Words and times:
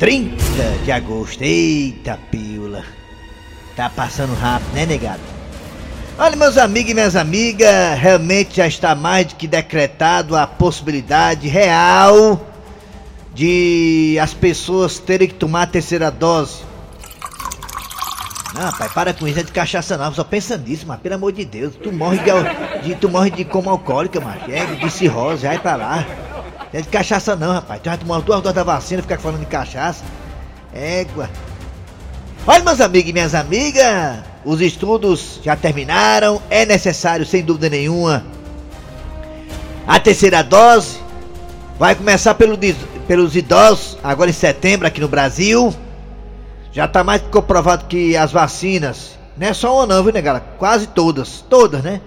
30 0.00 0.34
de 0.82 0.90
agosto. 0.90 1.42
Eita, 1.42 2.18
pílula. 2.30 2.82
Tá 3.76 3.90
passando 3.90 4.34
rápido, 4.34 4.72
né, 4.72 4.86
negado? 4.86 5.20
Olha, 6.18 6.36
meus 6.36 6.56
amigos 6.56 6.90
e 6.90 6.94
minhas 6.94 7.16
amigas, 7.16 7.98
realmente 7.98 8.56
já 8.56 8.66
está 8.66 8.94
mais 8.94 9.26
do 9.26 9.34
que 9.34 9.46
decretado 9.46 10.34
a 10.36 10.46
possibilidade 10.46 11.48
real 11.48 12.46
de 13.34 14.18
as 14.20 14.34
pessoas 14.34 14.98
terem 14.98 15.28
que 15.28 15.34
tomar 15.34 15.62
a 15.62 15.66
terceira 15.66 16.10
dose. 16.10 16.62
Não, 18.54 18.72
pai, 18.72 18.88
para 18.88 19.14
com 19.14 19.28
isso, 19.28 19.38
é 19.38 19.42
de 19.42 19.52
cachaça 19.52 19.96
não, 19.96 20.12
só 20.12 20.24
pensa 20.24 20.56
nisso, 20.56 20.84
mas 20.86 20.98
pelo 21.00 21.14
amor 21.14 21.32
de 21.32 21.44
Deus, 21.44 21.74
tu 21.76 21.92
morre 21.92 22.18
de, 22.18 22.88
de 22.88 22.94
tu 22.96 23.08
morre 23.08 23.30
de 23.30 23.44
coma 23.44 23.70
alcoólica, 23.70 24.20
mas 24.20 24.48
é 24.48 24.64
de 24.64 24.90
cirrose, 24.90 25.46
vai 25.46 25.58
pra 25.58 25.76
lá. 25.76 26.06
É 26.72 26.80
de 26.80 26.88
cachaça 26.88 27.34
não, 27.34 27.52
rapaz, 27.52 27.80
tu 27.82 27.86
já 27.86 27.96
tomou 27.96 28.20
duas 28.22 28.40
doses 28.40 28.54
da 28.54 28.62
vacina, 28.62 29.02
fica 29.02 29.18
falando 29.18 29.40
de 29.40 29.46
cachaça. 29.46 30.04
Égua. 30.72 31.28
Olha, 32.46 32.62
meus 32.62 32.80
amigos 32.80 33.10
e 33.10 33.12
minhas 33.12 33.34
amigas, 33.34 34.18
os 34.44 34.60
estudos 34.60 35.40
já 35.42 35.56
terminaram, 35.56 36.40
é 36.48 36.64
necessário, 36.64 37.26
sem 37.26 37.42
dúvida 37.42 37.68
nenhuma, 37.68 38.24
a 39.86 39.98
terceira 39.98 40.42
dose. 40.42 40.98
Vai 41.78 41.94
começar 41.94 42.34
pelo 42.34 42.58
pelos 43.06 43.34
idosos, 43.34 43.98
agora 44.04 44.30
em 44.30 44.34
setembro 44.34 44.86
aqui 44.86 45.00
no 45.00 45.08
Brasil. 45.08 45.74
Já 46.72 46.86
tá 46.86 47.02
mais 47.02 47.20
que 47.20 47.28
comprovado 47.28 47.86
que 47.86 48.16
as 48.16 48.30
vacinas, 48.30 49.18
não 49.36 49.48
é 49.48 49.52
só 49.52 49.74
uma 49.74 49.86
não, 49.86 50.02
viu, 50.02 50.12
negada? 50.12 50.40
Quase 50.58 50.86
todas, 50.86 51.44
todas, 51.48 51.82
né? 51.82 52.00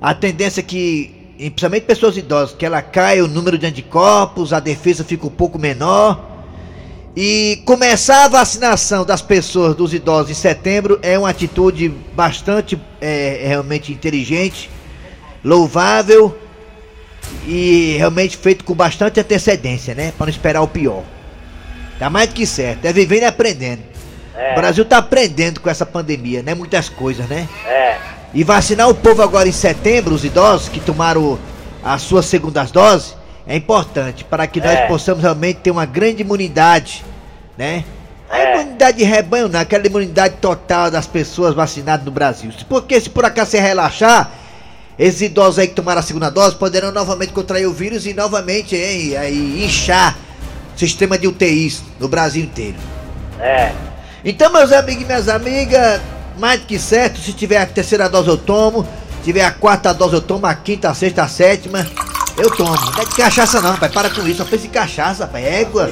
A 0.00 0.14
tendência 0.14 0.60
é 0.60 0.62
que, 0.62 1.19
em- 1.40 1.50
principalmente 1.50 1.84
pessoas 1.84 2.16
idosas, 2.16 2.54
que 2.54 2.66
ela 2.66 2.82
cai 2.82 3.20
o 3.22 3.26
número 3.26 3.56
de 3.56 3.66
anticorpos, 3.66 4.52
a 4.52 4.60
defesa 4.60 5.02
fica 5.02 5.26
um 5.26 5.30
pouco 5.30 5.58
menor. 5.58 6.28
E 7.16 7.62
começar 7.64 8.26
a 8.26 8.28
vacinação 8.28 9.04
das 9.04 9.20
pessoas, 9.20 9.74
dos 9.74 9.92
idosos 9.92 10.30
em 10.30 10.34
setembro 10.34 10.98
é 11.02 11.18
uma 11.18 11.30
atitude 11.30 11.88
bastante 12.14 12.80
é, 13.00 13.46
realmente 13.48 13.92
inteligente, 13.92 14.70
louvável 15.42 16.38
e 17.46 17.96
realmente 17.98 18.36
feito 18.36 18.62
com 18.64 18.74
bastante 18.74 19.18
antecedência, 19.18 19.94
né? 19.94 20.12
Para 20.16 20.26
não 20.26 20.30
esperar 20.30 20.62
o 20.62 20.68
pior. 20.68 21.02
Tá 21.98 22.08
mais 22.08 22.28
do 22.28 22.34
que 22.34 22.46
certo, 22.46 22.84
é 22.84 22.92
vivendo 22.92 23.22
e 23.22 23.26
aprendendo. 23.26 23.89
O 24.52 24.54
Brasil 24.54 24.84
tá 24.84 24.98
aprendendo 24.98 25.60
com 25.60 25.68
essa 25.70 25.84
pandemia, 25.86 26.42
né? 26.42 26.54
Muitas 26.54 26.88
coisas, 26.88 27.28
né? 27.28 27.48
É, 27.66 27.96
E 28.32 28.44
vacinar 28.44 28.88
o 28.88 28.94
povo 28.94 29.22
agora 29.22 29.48
em 29.48 29.52
setembro, 29.52 30.14
os 30.14 30.24
idosos 30.24 30.68
que 30.68 30.78
tomaram 30.80 31.38
as 31.82 32.02
suas 32.02 32.26
segundas 32.26 32.70
doses, 32.70 33.16
é 33.46 33.56
importante 33.56 34.22
para 34.24 34.46
que 34.46 34.60
nós 34.60 34.70
É. 34.78 34.86
possamos 34.86 35.22
realmente 35.22 35.56
ter 35.60 35.70
uma 35.72 35.84
grande 35.84 36.22
imunidade, 36.22 37.04
né? 37.58 37.84
A 38.30 38.38
É. 38.38 38.54
imunidade 38.54 38.98
de 38.98 39.04
rebanho 39.04 39.48
não, 39.48 39.58
aquela 39.58 39.84
imunidade 39.86 40.36
total 40.40 40.90
das 40.90 41.06
pessoas 41.08 41.54
vacinadas 41.54 42.04
no 42.06 42.12
Brasil. 42.12 42.50
Porque 42.68 43.00
se 43.00 43.10
por 43.10 43.24
acaso 43.24 43.50
você 43.50 43.60
relaxar, 43.60 44.30
esses 44.96 45.22
idosos 45.22 45.58
aí 45.58 45.66
que 45.66 45.74
tomaram 45.74 45.98
a 45.98 46.02
segunda 46.02 46.30
dose 46.30 46.54
poderão 46.54 46.92
novamente 46.92 47.32
contrair 47.32 47.66
o 47.66 47.72
vírus 47.72 48.06
e 48.06 48.14
novamente 48.14 48.76
hein, 48.76 49.16
aí, 49.16 49.64
inchar 49.64 50.16
o 50.76 50.78
sistema 50.78 51.18
de 51.18 51.26
UTIs 51.26 51.82
no 51.98 52.06
Brasil 52.06 52.44
inteiro. 52.44 52.76
é. 53.40 53.72
Então, 54.24 54.52
meus 54.52 54.72
amigos 54.72 55.02
e 55.02 55.06
minhas 55.06 55.28
amigas, 55.28 56.00
mais 56.38 56.60
do 56.60 56.66
que 56.66 56.78
certo, 56.78 57.18
se 57.20 57.32
tiver 57.32 57.58
a 57.58 57.66
terceira 57.66 58.08
dose 58.08 58.28
eu 58.28 58.36
tomo, 58.36 58.84
se 59.18 59.24
tiver 59.24 59.44
a 59.44 59.50
quarta 59.50 59.92
dose 59.94 60.14
eu 60.14 60.20
tomo, 60.20 60.46
a 60.46 60.54
quinta, 60.54 60.90
a 60.90 60.94
sexta, 60.94 61.22
a 61.22 61.28
sétima, 61.28 61.86
eu 62.36 62.50
tomo. 62.54 62.70
Não 62.74 63.02
é 63.02 63.04
de 63.06 63.14
cachaça 63.16 63.60
não, 63.62 63.76
pai, 63.76 63.88
para 63.88 64.10
com 64.10 64.26
isso, 64.26 64.38
só 64.38 64.44
pensa 64.44 64.66
em 64.66 64.70
cachaça, 64.70 65.26
pai, 65.26 65.44
égua. 65.44 65.90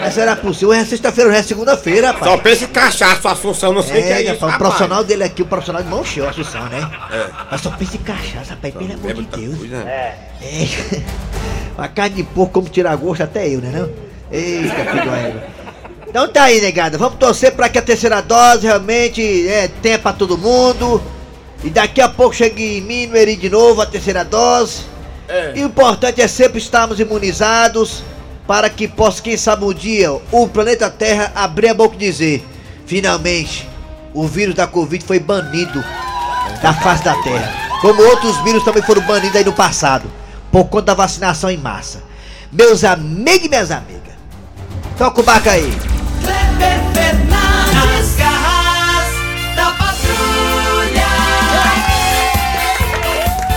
Mas 0.00 0.12
será 0.14 0.36
possível? 0.36 0.70
Hoje 0.70 0.80
é 0.80 0.84
sexta-feira, 0.84 1.30
hoje 1.30 1.38
é 1.38 1.42
segunda-feira, 1.42 2.12
pai. 2.12 2.28
Só 2.28 2.36
pensa 2.36 2.64
em 2.64 2.68
cachaça, 2.68 3.30
Assunção, 3.30 3.72
não 3.72 3.82
sei 3.82 4.00
o 4.00 4.04
que 4.04 4.12
é 4.12 4.12
É, 4.12 4.20
isso. 4.22 4.26
rapaz, 4.32 4.42
o 4.42 4.46
rapaz. 4.46 4.58
profissional 4.58 5.04
dele 5.04 5.24
aqui, 5.24 5.40
o 5.42 5.46
profissional 5.46 5.82
de 5.82 5.88
mão 5.88 6.04
cheia, 6.04 6.28
Assunção, 6.28 6.64
né? 6.66 6.90
É. 7.10 7.26
Mas 7.50 7.60
só 7.62 7.70
pensa 7.70 7.96
em 7.96 8.00
cachaça, 8.00 8.58
pai, 8.60 8.72
pelo 8.72 8.92
amor 8.92 9.10
É 9.10 9.14
de 9.14 9.22
Deus. 9.22 9.56
coisa. 9.58 9.76
É. 9.76 10.14
É. 10.40 10.68
A 11.82 11.86
carne 11.88 12.16
de 12.16 12.22
porco, 12.24 12.54
como 12.54 12.68
tirar 12.68 12.94
gosto, 12.96 13.22
até 13.22 13.48
eu, 13.48 13.60
né 13.60 13.70
não? 13.72 13.88
Eita, 14.30 14.74
filho 14.84 15.10
da 15.10 15.16
égua. 15.16 15.42
Então 16.08 16.26
tá 16.26 16.44
aí, 16.44 16.60
negada. 16.60 16.96
Vamos 16.96 17.18
torcer 17.18 17.52
pra 17.52 17.68
que 17.68 17.78
a 17.78 17.82
terceira 17.82 18.22
dose 18.22 18.66
realmente 18.66 19.46
é, 19.46 19.68
tenha 19.68 19.98
pra 19.98 20.12
todo 20.12 20.38
mundo. 20.38 21.02
E 21.62 21.68
daqui 21.70 22.00
a 22.00 22.08
pouco 22.08 22.34
chegue 22.34 22.78
em 22.78 22.80
mim, 22.80 23.06
no 23.06 23.16
Eri 23.16 23.36
de 23.36 23.50
novo, 23.50 23.82
a 23.82 23.86
terceira 23.86 24.24
dose. 24.24 24.82
É. 25.28 25.52
E 25.56 25.62
o 25.62 25.66
importante 25.66 26.22
é 26.22 26.28
sempre 26.28 26.58
estarmos 26.58 26.98
imunizados 26.98 28.02
para 28.46 28.70
que 28.70 28.88
possa, 28.88 29.20
quem 29.20 29.36
sabe 29.36 29.64
um 29.64 29.74
dia, 29.74 30.10
o 30.32 30.48
planeta 30.48 30.88
Terra 30.88 31.30
abrir 31.34 31.68
a 31.68 31.74
boca 31.74 31.94
e 31.96 31.98
dizer: 31.98 32.46
finalmente, 32.86 33.68
o 34.14 34.26
vírus 34.26 34.54
da 34.54 34.66
Covid 34.66 35.04
foi 35.04 35.18
banido 35.18 35.84
da 36.62 36.72
face 36.72 37.04
da 37.04 37.14
Terra. 37.22 37.52
Como 37.82 38.02
outros 38.02 38.42
vírus 38.42 38.64
também 38.64 38.82
foram 38.82 39.02
banidos 39.02 39.36
aí 39.36 39.44
no 39.44 39.52
passado, 39.52 40.10
por 40.50 40.64
conta 40.64 40.86
da 40.86 40.94
vacinação 40.94 41.50
em 41.50 41.58
massa. 41.58 42.02
Meus 42.50 42.82
amigos 42.82 43.44
e 43.44 43.48
minhas 43.50 43.70
amigas, 43.70 44.14
toca 44.96 45.20
o 45.20 45.22
barco 45.22 45.50
aí. 45.50 45.97
Kleber 46.58 46.80
Fernandes, 46.92 48.16
garras 48.16 49.06
da 49.54 49.70
patrulha! 49.72 51.06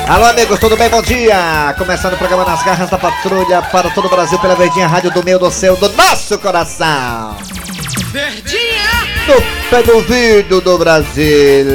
Alô, 0.07 0.25
amigos, 0.25 0.59
tudo 0.59 0.77
bem? 0.77 0.87
Bom 0.89 1.01
dia! 1.01 1.73
Começando 1.77 2.13
o 2.13 2.17
programa 2.17 2.45
Nas 2.45 2.63
Garras 2.63 2.89
da 2.89 2.97
Patrulha 2.97 3.61
para 3.63 3.89
todo 3.89 4.05
o 4.05 4.09
Brasil 4.09 4.37
pela 4.39 4.55
Verdinha 4.55 4.87
Rádio 4.87 5.11
do 5.11 5.23
meio 5.23 5.39
do 5.39 5.49
céu 5.49 5.75
do 5.75 5.89
nosso 5.89 6.37
coração. 6.37 7.35
Verdinha! 8.11 8.61
No 9.27 9.41
pé 9.69 9.81
do 9.81 9.95
ouvido 9.95 10.61
do 10.61 10.77
Brasil. 10.77 11.65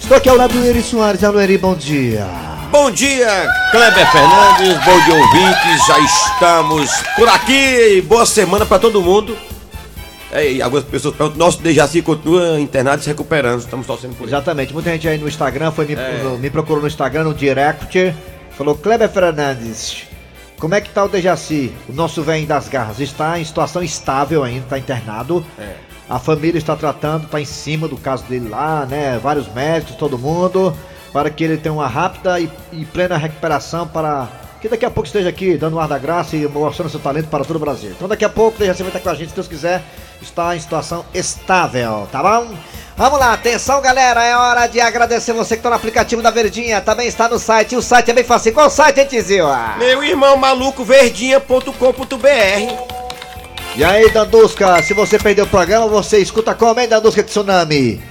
Estou 0.00 0.16
aqui 0.16 0.28
ao 0.28 0.36
lado 0.36 0.52
do 0.52 0.66
Eri 0.66 0.82
Soares. 0.82 1.22
Alô, 1.22 1.40
Eri, 1.40 1.56
bom 1.58 1.74
dia. 1.76 2.26
Bom 2.72 2.90
dia, 2.90 3.48
Kleber 3.70 4.10
Fernandes, 4.10 4.84
bom 4.84 5.00
dia 5.04 5.14
ouvintes, 5.14 5.86
já 5.86 5.98
estamos 6.00 6.90
por 7.14 7.28
aqui, 7.28 8.04
boa 8.06 8.26
semana 8.26 8.66
pra 8.66 8.78
todo 8.78 9.00
mundo. 9.00 9.38
É, 10.36 10.52
e 10.52 10.60
algumas 10.62 10.84
pessoas 10.84 11.14
perguntam, 11.16 11.38
nosso 11.38 11.62
Dejaci 11.62 12.02
continua 12.02 12.60
internado 12.60 13.00
e 13.00 13.04
se 13.04 13.08
recuperando, 13.08 13.60
estamos 13.60 13.86
torcendo 13.86 14.14
por 14.14 14.24
ele. 14.24 14.30
Exatamente, 14.30 14.72
muita 14.74 14.90
gente 14.90 15.08
aí 15.08 15.16
no 15.16 15.26
Instagram 15.26 15.70
foi 15.72 15.86
me, 15.86 15.94
É. 15.94 16.36
me 16.38 16.50
procurou 16.50 16.82
no 16.82 16.86
Instagram, 16.86 17.24
no 17.24 17.32
direct, 17.32 18.14
falou 18.50 18.74
Kleber 18.74 19.08
Fernandes, 19.08 20.04
como 20.58 20.74
é 20.74 20.80
que 20.82 20.90
tá 20.90 21.04
o 21.04 21.08
Dejaci? 21.08 21.72
O 21.88 21.92
nosso 21.92 22.22
velho 22.22 22.46
das 22.46 22.68
garras 22.68 23.00
está 23.00 23.38
em 23.40 23.44
situação 23.44 23.82
estável 23.82 24.44
ainda, 24.44 24.64
está 24.64 24.78
internado. 24.78 25.44
É. 25.58 25.74
A 26.08 26.18
família 26.18 26.58
está 26.58 26.76
tratando, 26.76 27.24
está 27.24 27.40
em 27.40 27.44
cima 27.44 27.88
do 27.88 27.96
caso 27.96 28.24
dele 28.24 28.48
lá, 28.48 28.86
né? 28.86 29.18
Vários 29.22 29.52
médicos, 29.52 29.96
todo 29.96 30.18
mundo, 30.18 30.76
para 31.12 31.30
que 31.30 31.44
ele 31.44 31.56
tenha 31.56 31.72
uma 31.72 31.86
rápida 31.88 32.38
e, 32.38 32.50
e 32.72 32.84
plena 32.84 33.16
recuperação 33.16 33.88
para 33.88 34.28
que 34.60 34.68
daqui 34.68 34.84
a 34.84 34.90
pouco 34.90 35.06
esteja 35.06 35.28
aqui 35.28 35.56
dando 35.56 35.76
o 35.76 35.80
ar 35.80 35.88
da 35.88 35.98
graça 35.98 36.36
e 36.36 36.46
mostrando 36.46 36.90
seu 36.90 37.00
talento 37.00 37.28
para 37.28 37.44
todo 37.44 37.56
o 37.56 37.58
Brasil. 37.58 37.90
Então 37.90 38.06
daqui 38.08 38.24
a 38.24 38.28
pouco 38.28 38.56
o 38.56 38.58
Dejaci 38.58 38.82
vai 38.82 38.90
estar 38.90 39.00
com 39.00 39.08
a 39.10 39.14
gente, 39.14 39.30
se 39.30 39.34
Deus 39.34 39.48
quiser, 39.48 39.82
está 40.20 40.56
em 40.56 40.60
situação 40.60 41.04
estável, 41.14 42.08
tá 42.10 42.22
bom? 42.22 42.54
Vamos 42.96 43.18
lá, 43.18 43.34
atenção 43.34 43.82
galera, 43.82 44.24
é 44.24 44.34
hora 44.34 44.66
de 44.66 44.80
agradecer 44.80 45.34
você 45.34 45.54
que 45.54 45.60
está 45.60 45.68
no 45.68 45.76
aplicativo 45.76 46.22
da 46.22 46.30
Verdinha, 46.30 46.80
também 46.80 47.06
está 47.06 47.28
no 47.28 47.38
site, 47.38 47.76
o 47.76 47.82
site 47.82 48.10
é 48.10 48.14
bem 48.14 48.24
fácil. 48.24 48.54
Qual 48.54 48.70
site, 48.70 49.00
hein, 49.00 49.06
Tizil? 49.06 49.44
Meu 49.78 50.02
irmão 50.02 50.36
maluco 50.38 50.82
verdinha.com.br 50.82 51.72
E 53.76 53.84
aí, 53.84 54.10
Dandusca, 54.10 54.82
se 54.82 54.94
você 54.94 55.18
perdeu 55.18 55.44
o 55.44 55.48
programa, 55.48 55.86
você 55.86 56.18
escuta 56.18 56.54
como, 56.54 56.80
hein, 56.80 56.88
Dandusca 56.88 57.22
Tsunami? 57.22 58.02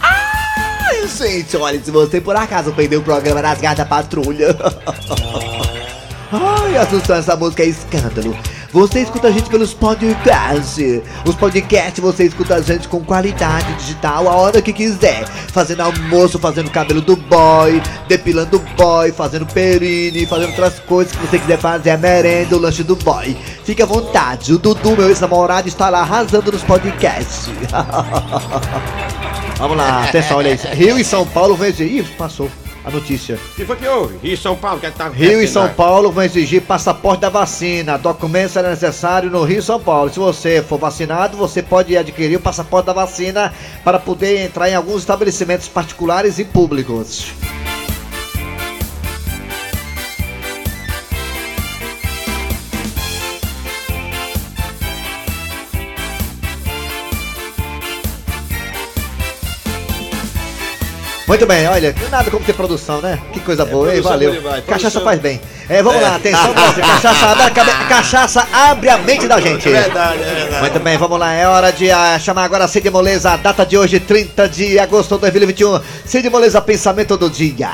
Ai, 0.00 1.06
gente, 1.06 1.56
olha, 1.58 1.78
se 1.82 1.90
você 1.90 2.18
por 2.20 2.34
acaso 2.34 2.72
perdeu 2.72 3.00
o 3.00 3.04
programa 3.04 3.42
nas 3.42 3.60
garras 3.60 3.78
da 3.78 3.84
patrulha. 3.84 4.56
Ai, 6.32 6.76
Assunção, 6.76 7.16
essa 7.16 7.36
música 7.36 7.62
é 7.62 7.66
escândalo. 7.66 8.36
Você 8.72 9.00
escuta 9.00 9.26
a 9.28 9.32
gente 9.32 9.50
pelos 9.50 9.74
podcasts. 9.74 11.02
Os 11.26 11.34
podcasts 11.34 11.98
você 11.98 12.26
escuta 12.26 12.54
a 12.54 12.60
gente 12.60 12.86
com 12.86 13.04
qualidade 13.04 13.74
digital 13.74 14.28
a 14.28 14.36
hora 14.36 14.62
que 14.62 14.72
quiser. 14.72 15.26
Fazendo 15.52 15.80
almoço, 15.80 16.38
fazendo 16.38 16.70
cabelo 16.70 17.00
do 17.00 17.16
boy, 17.16 17.82
depilando 18.06 18.58
o 18.58 18.60
boy, 18.76 19.10
fazendo 19.10 19.44
perine, 19.46 20.24
fazendo 20.24 20.50
outras 20.50 20.78
coisas 20.80 21.12
que 21.16 21.26
você 21.26 21.40
quiser 21.40 21.58
fazer, 21.58 21.90
a 21.90 21.98
merenda, 21.98 22.56
o 22.56 22.60
lanche 22.60 22.84
do 22.84 22.94
boy. 22.94 23.36
Fique 23.64 23.82
à 23.82 23.86
vontade, 23.86 24.52
o 24.52 24.58
Dudu, 24.58 24.96
meu 24.96 25.08
ex-namorado, 25.08 25.66
está 25.66 25.90
lá 25.90 26.02
arrasando 26.02 26.52
nos 26.52 26.62
podcasts. 26.62 27.50
Vamos 29.58 29.76
lá, 29.76 30.04
atenção, 30.04 30.38
olha 30.38 30.54
isso. 30.54 30.68
Rio 30.68 30.96
e 30.96 31.04
São 31.04 31.26
Paulo 31.26 31.58
exigir. 31.64 32.04
Ih, 32.04 32.16
passou 32.16 32.48
a 32.84 32.90
notícia. 32.90 33.38
Que 33.56 33.64
foi 33.64 33.76
que 33.76 33.86
houve? 33.86 34.18
Rio 34.22 34.34
e 34.34 34.36
São 34.36 34.56
Paulo, 34.56 34.80
que 34.80 34.86
é 34.86 34.90
que 34.90 34.98
tá 34.98 35.08
Rio 35.08 35.42
e 35.42 35.48
São 35.48 35.64
lá? 35.64 35.68
Paulo 35.68 36.10
vão 36.10 36.24
exigir 36.24 36.62
passaporte 36.62 37.20
da 37.20 37.28
vacina. 37.28 37.98
Documento 37.98 38.52
será 38.52 38.70
necessário 38.70 39.30
no 39.30 39.44
Rio 39.44 39.58
e 39.58 39.62
São 39.62 39.80
Paulo. 39.80 40.10
Se 40.10 40.18
você 40.18 40.62
for 40.62 40.78
vacinado, 40.78 41.36
você 41.36 41.62
pode 41.62 41.96
adquirir 41.96 42.36
o 42.36 42.40
passaporte 42.40 42.86
da 42.86 42.92
vacina 42.92 43.52
para 43.84 43.98
poder 43.98 44.44
entrar 44.44 44.68
em 44.68 44.74
alguns 44.74 45.00
estabelecimentos 45.00 45.68
particulares 45.68 46.38
e 46.38 46.44
públicos. 46.44 47.32
Muito 61.30 61.46
bem, 61.46 61.64
olha, 61.68 61.94
nada 62.10 62.28
como 62.28 62.44
ter 62.44 62.54
produção, 62.54 63.00
né? 63.00 63.16
Que 63.32 63.38
coisa 63.38 63.64
boa, 63.64 63.94
hein? 63.94 64.00
Valeu. 64.00 64.32
demais, 64.32 64.64
Cachaça 64.64 65.00
faz 65.00 65.20
bem. 65.20 65.40
É, 65.68 65.80
vamos 65.80 66.02
lá, 66.02 66.16
atenção, 66.16 66.50
Brasil. 66.52 66.82
Cachaça 66.82 67.26
abre, 67.26 67.42
a 67.44 67.50
cabe- 67.50 67.88
cachaça 67.88 68.48
abre 68.52 68.88
a 68.88 68.98
mente 68.98 69.28
da 69.28 69.40
gente. 69.40 69.68
É 69.68 69.82
verdade, 69.82 70.22
é 70.24 70.34
verdade. 70.34 70.60
Muito 70.60 70.80
bem, 70.80 70.98
vamos 70.98 71.20
lá. 71.20 71.32
É 71.32 71.46
hora 71.46 71.70
de 71.70 71.88
ah, 71.88 72.18
chamar 72.18 72.42
agora 72.42 72.66
Cid 72.66 72.90
Moleza. 72.90 73.30
A 73.30 73.36
data 73.36 73.64
de 73.64 73.78
hoje, 73.78 74.00
30 74.00 74.48
de 74.48 74.76
agosto 74.76 75.14
de 75.14 75.20
2021. 75.20 75.80
Cid 76.04 76.28
Moleza, 76.28 76.60
pensamento 76.60 77.16
do 77.16 77.30
dia. 77.30 77.70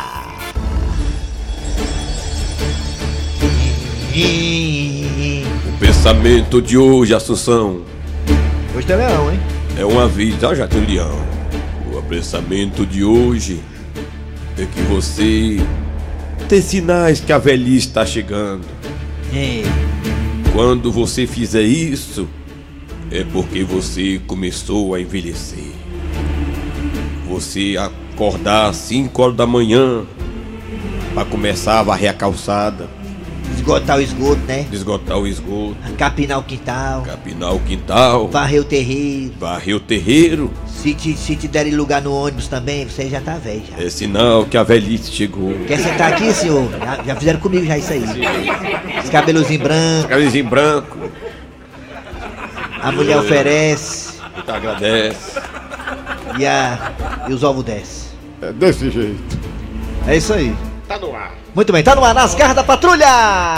O 5.66 5.78
pensamento 5.78 6.60
de 6.60 6.76
hoje, 6.76 7.14
Assunção, 7.14 7.80
Hoje 8.76 8.86
tem 8.86 8.96
leão, 8.96 9.32
hein? 9.32 9.40
é 9.78 9.84
uma 9.86 10.06
vida. 10.06 10.54
Já 10.54 10.68
tem 10.68 10.84
leão. 10.84 11.35
O 12.06 12.08
pensamento 12.08 12.86
de 12.86 13.02
hoje 13.02 13.60
é 14.56 14.64
que 14.64 14.80
você 14.82 15.56
tem 16.48 16.60
sinais 16.62 17.18
que 17.18 17.32
a 17.32 17.38
velhice 17.38 17.88
está 17.88 18.06
chegando. 18.06 18.64
É. 19.34 19.62
Quando 20.52 20.92
você 20.92 21.26
fizer 21.26 21.62
isso, 21.62 22.28
é 23.10 23.24
porque 23.32 23.64
você 23.64 24.20
começou 24.24 24.94
a 24.94 25.00
envelhecer. 25.00 25.72
Você 27.28 27.74
acordar 27.76 28.70
às 28.70 28.76
5 28.76 29.20
horas 29.20 29.36
da 29.36 29.46
manhã 29.46 30.04
para 31.12 31.24
começar 31.24 31.80
a 31.80 31.82
varrer 31.82 32.10
a 32.10 32.14
calçada, 32.14 32.88
Esgotar 33.56 33.98
o 33.98 34.00
esgoto, 34.00 34.40
né? 34.46 34.64
esgotar 34.72 35.18
o 35.18 35.26
esgoto, 35.26 35.76
Capinar 35.98 36.38
o 36.38 36.42
quintal. 36.44 37.02
capinar 37.02 37.52
o 37.54 37.58
quintal, 37.60 38.28
Varrer 38.28 38.60
o 38.60 38.64
terreiro. 38.64 39.32
varrer 39.40 39.74
o 39.76 39.80
terreiro. 39.80 40.50
Se 40.86 40.94
te, 40.94 41.16
se 41.16 41.34
te 41.34 41.48
derem 41.48 41.74
lugar 41.74 42.00
no 42.00 42.14
ônibus 42.14 42.46
também, 42.46 42.86
você 42.88 43.08
já 43.08 43.20
tá 43.20 43.34
velho 43.38 43.60
já. 43.68 43.84
É 43.84 43.90
sinal 43.90 44.44
que 44.44 44.56
a 44.56 44.62
velhice 44.62 45.10
chegou. 45.10 45.52
Quer 45.66 45.80
sentar 45.80 46.12
aqui, 46.12 46.32
senhor? 46.32 46.70
Já, 46.78 47.02
já 47.04 47.16
fizeram 47.16 47.40
comigo 47.40 47.66
já 47.66 47.76
isso 47.76 47.92
aí. 47.92 48.04
Os 49.02 49.10
cabelozinhos 49.10 49.64
brancos, 49.64 50.06
Camisinho 50.08 50.48
branco, 50.48 51.10
a 52.80 52.92
mulher 52.92 53.18
oferece 53.18 54.12
te 54.44 54.48
agradece. 54.48 55.40
e, 56.38 56.46
a, 56.46 56.92
e 57.28 57.32
os 57.32 57.42
ovos 57.42 57.64
descem. 57.64 58.12
É 58.40 58.52
desse 58.52 58.88
jeito. 58.88 59.38
É 60.06 60.16
isso 60.16 60.32
aí. 60.32 60.54
Tá 60.86 61.00
no 61.00 61.16
ar. 61.16 61.34
Muito 61.52 61.72
bem, 61.72 61.82
tá 61.82 61.96
no 61.96 62.04
ar 62.04 62.14
nas 62.14 62.32
garras 62.36 62.54
da 62.54 62.62
patrulha! 62.62 63.56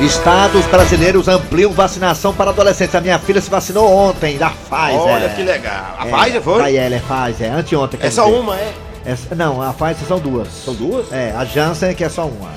Estados 0.00 0.64
brasileiros 0.66 1.26
ampliam 1.26 1.72
vacinação 1.72 2.32
para 2.32 2.50
adolescentes. 2.50 2.94
A 2.94 3.00
minha 3.00 3.18
filha 3.18 3.40
se 3.40 3.50
vacinou 3.50 3.90
ontem, 3.92 4.38
da 4.38 4.50
Pfizer. 4.50 5.00
Olha 5.00 5.28
que 5.30 5.42
legal. 5.42 5.96
A 5.98 6.06
É, 6.06 6.10
Pfizer 6.12 6.42
foi? 6.42 6.62
A 6.62 6.72
ela 6.84 6.94
é 6.94 7.00
Pfizer, 7.00 7.52
anteontem. 7.52 7.98
É 8.02 8.10
só 8.10 8.30
uma, 8.30 8.54
é? 8.56 8.72
Essa- 9.04 9.34
não, 9.34 9.60
a 9.60 9.72
Pfizer 9.72 10.06
são 10.06 10.20
duas. 10.20 10.46
São 10.64 10.74
duas? 10.74 11.10
É, 11.12 11.34
a 11.36 11.44
Janssen 11.44 11.94
que 11.94 12.04
é 12.04 12.08
só 12.08 12.26
uma. 12.26 12.50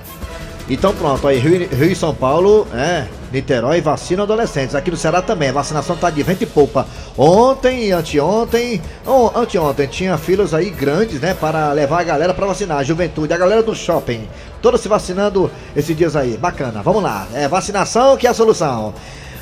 Então 0.70 0.94
pronto, 0.94 1.28
aí 1.28 1.40
Rio, 1.40 1.68
Rio 1.68 1.92
e 1.92 1.96
São 1.96 2.14
Paulo, 2.14 2.68
é, 2.76 3.06
Niterói 3.32 3.82
vacina 3.82 4.24
adolescentes. 4.24 4.76
Aqui 4.76 4.92
no 4.92 4.98
Ceará 4.98 5.22
também, 5.22 5.50
a 5.50 5.54
vacinação 5.54 5.96
tá 5.96 6.10
de 6.10 6.22
vento 6.24 6.44
e 6.44 6.46
poupa. 6.46 6.86
Ontem 7.18 7.86
e 7.86 7.92
anteontem, 7.92 8.82
anteontem 9.36 9.88
tinha 9.88 10.18
filas 10.18 10.54
aí 10.54 10.70
grandes, 10.70 11.20
né, 11.22 11.34
para 11.34 11.72
levar 11.72 12.02
a 12.02 12.04
galera 12.04 12.34
para 12.34 12.48
vacinar, 12.48 12.78
a 12.78 12.84
juventude, 12.84 13.34
a 13.34 13.38
galera 13.38 13.64
do 13.64 13.76
shopping. 13.76 14.28
Todos 14.62 14.82
se 14.82 14.88
vacinando 14.88 15.50
esses 15.76 15.96
dias 15.96 16.16
aí. 16.16 16.38
Bacana, 16.38 16.84
vamos 16.84 17.02
lá. 17.02 17.28
É 17.34 17.48
vacinação 17.48 18.16
que 18.18 18.28
é 18.28 18.30
a 18.30 18.34
solução. 18.34 18.94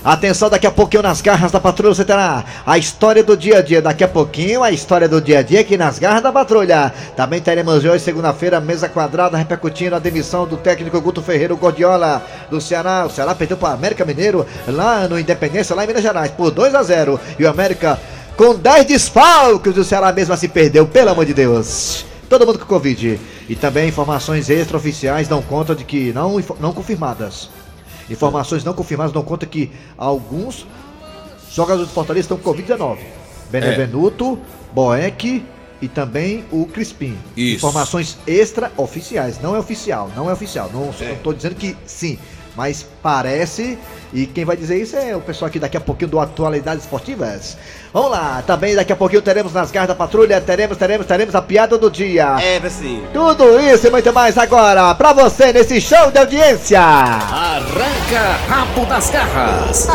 Atenção, 0.04 0.50
daqui 0.50 0.66
a 0.66 0.72
pouquinho 0.72 1.04
nas 1.04 1.20
garras 1.20 1.52
da 1.52 1.60
patrulha 1.60 1.94
você 1.94 2.06
terá 2.06 2.46
a 2.66 2.78
história 2.78 3.22
do 3.22 3.36
dia 3.36 3.58
a 3.58 3.62
dia. 3.62 3.82
Daqui 3.82 4.02
a 4.02 4.08
pouquinho 4.08 4.64
a 4.64 4.72
história 4.72 5.10
do 5.10 5.22
dia 5.22 5.40
a 5.40 5.42
dia 5.42 5.60
aqui 5.60 5.76
nas 5.76 6.00
garras 6.00 6.24
da 6.24 6.32
patrulha. 6.32 6.94
Também 7.18 7.42
teremos 7.42 7.84
hoje, 7.84 8.00
segunda-feira, 8.00 8.62
mesa 8.62 8.88
quadrada 8.88 9.36
repercutindo 9.36 9.98
a 9.98 10.00
demissão 10.00 10.48
do 10.48 10.56
técnico 10.56 11.02
Guto 11.02 11.22
Ferreira 11.22 11.54
o 11.54 11.58
Gordiola 11.58 12.26
do 12.50 12.62
Ceará. 12.62 13.06
O 13.06 13.10
Ceará 13.10 13.36
perdeu 13.36 13.58
para 13.58 13.72
o 13.72 13.74
América 13.74 14.06
Mineiro 14.06 14.46
lá 14.68 15.06
no 15.06 15.20
Independência, 15.20 15.76
lá 15.76 15.84
em 15.84 15.88
Minas 15.88 16.04
Gerais, 16.04 16.32
por 16.32 16.50
2 16.50 16.76
a 16.76 16.84
0 16.84 17.20
E 17.38 17.44
o 17.44 17.50
América 17.50 18.00
com 18.38 18.56
10 18.56 18.86
desfalques, 18.86 19.76
o 19.76 19.84
Ceará 19.84 20.14
mesmo 20.14 20.34
assim 20.34 20.48
perdeu, 20.48 20.88
pelo 20.88 21.10
amor 21.10 21.26
de 21.26 21.34
Deus. 21.34 22.06
Todo 22.30 22.46
mundo 22.46 22.58
com 22.58 22.66
Covid. 22.66 23.20
E 23.50 23.56
também 23.56 23.90
informações 23.90 24.50
extraoficiais 24.50 25.28
dão 25.28 25.42
conta 25.42 25.76
de 25.76 25.84
que 25.84 26.14
não, 26.14 26.42
não 26.58 26.72
confirmadas. 26.72 27.50
Informações 28.10 28.64
não 28.64 28.74
confirmadas 28.74 29.14
dão 29.14 29.24
conta 29.24 29.46
que 29.46 29.72
alguns 29.98 30.66
jogadores 31.52 31.90
do 31.90 31.94
Fortaleza 31.94 32.26
estão 32.26 32.38
com 32.38 32.54
Covid-19. 32.54 32.98
Benevenuto, 33.52 34.40
Boeck 34.74 35.44
e 35.82 35.88
também 35.88 36.44
o 36.52 36.66
Crispim. 36.66 37.18
Isso. 37.36 37.56
Informações 37.58 38.18
extraoficiais, 38.28 39.42
não 39.42 39.56
é 39.56 39.60
oficial, 39.60 40.12
não 40.16 40.30
é 40.30 40.34
oficial. 40.34 40.70
Não 40.74 40.90
estou 40.92 41.34
dizendo 41.34 41.56
que 41.56 41.76
sim, 41.86 42.20
mas 42.60 42.86
parece. 43.02 43.80
E 44.12 44.26
quem 44.26 44.44
vai 44.44 44.58
dizer 44.58 44.82
isso 44.82 44.98
é 44.98 45.16
o 45.16 45.22
pessoal 45.22 45.48
aqui 45.48 45.60
daqui 45.60 45.78
a 45.78 45.80
pouquinho 45.80 46.12
do 46.12 46.20
Atualidades 46.20 46.84
Esportivas. 46.84 47.56
Vamos 47.94 48.12
lá, 48.12 48.44
também 48.46 48.76
daqui 48.76 48.92
a 48.92 48.98
pouquinho 48.98 49.22
teremos 49.22 49.54
nas 49.54 49.72
garras 49.72 49.88
da 49.88 49.96
patrulha, 49.96 50.42
teremos, 50.42 50.78
teremos, 50.78 51.08
teremos 51.08 51.34
a 51.34 51.42
piada 51.42 51.78
do 51.78 51.90
dia. 51.90 52.36
É, 52.42 52.60
sim. 52.70 53.02
Tudo 53.14 53.58
isso 53.62 53.88
e 53.88 53.90
muito 53.90 54.12
mais 54.12 54.38
agora 54.38 54.94
pra 54.94 55.14
você 55.14 55.54
nesse 55.54 55.80
show 55.80 56.12
de 56.12 56.18
audiência. 56.18 56.82
Arranca 56.82 58.38
rabo 58.50 58.86
das 58.86 59.10
garras. 59.10 59.88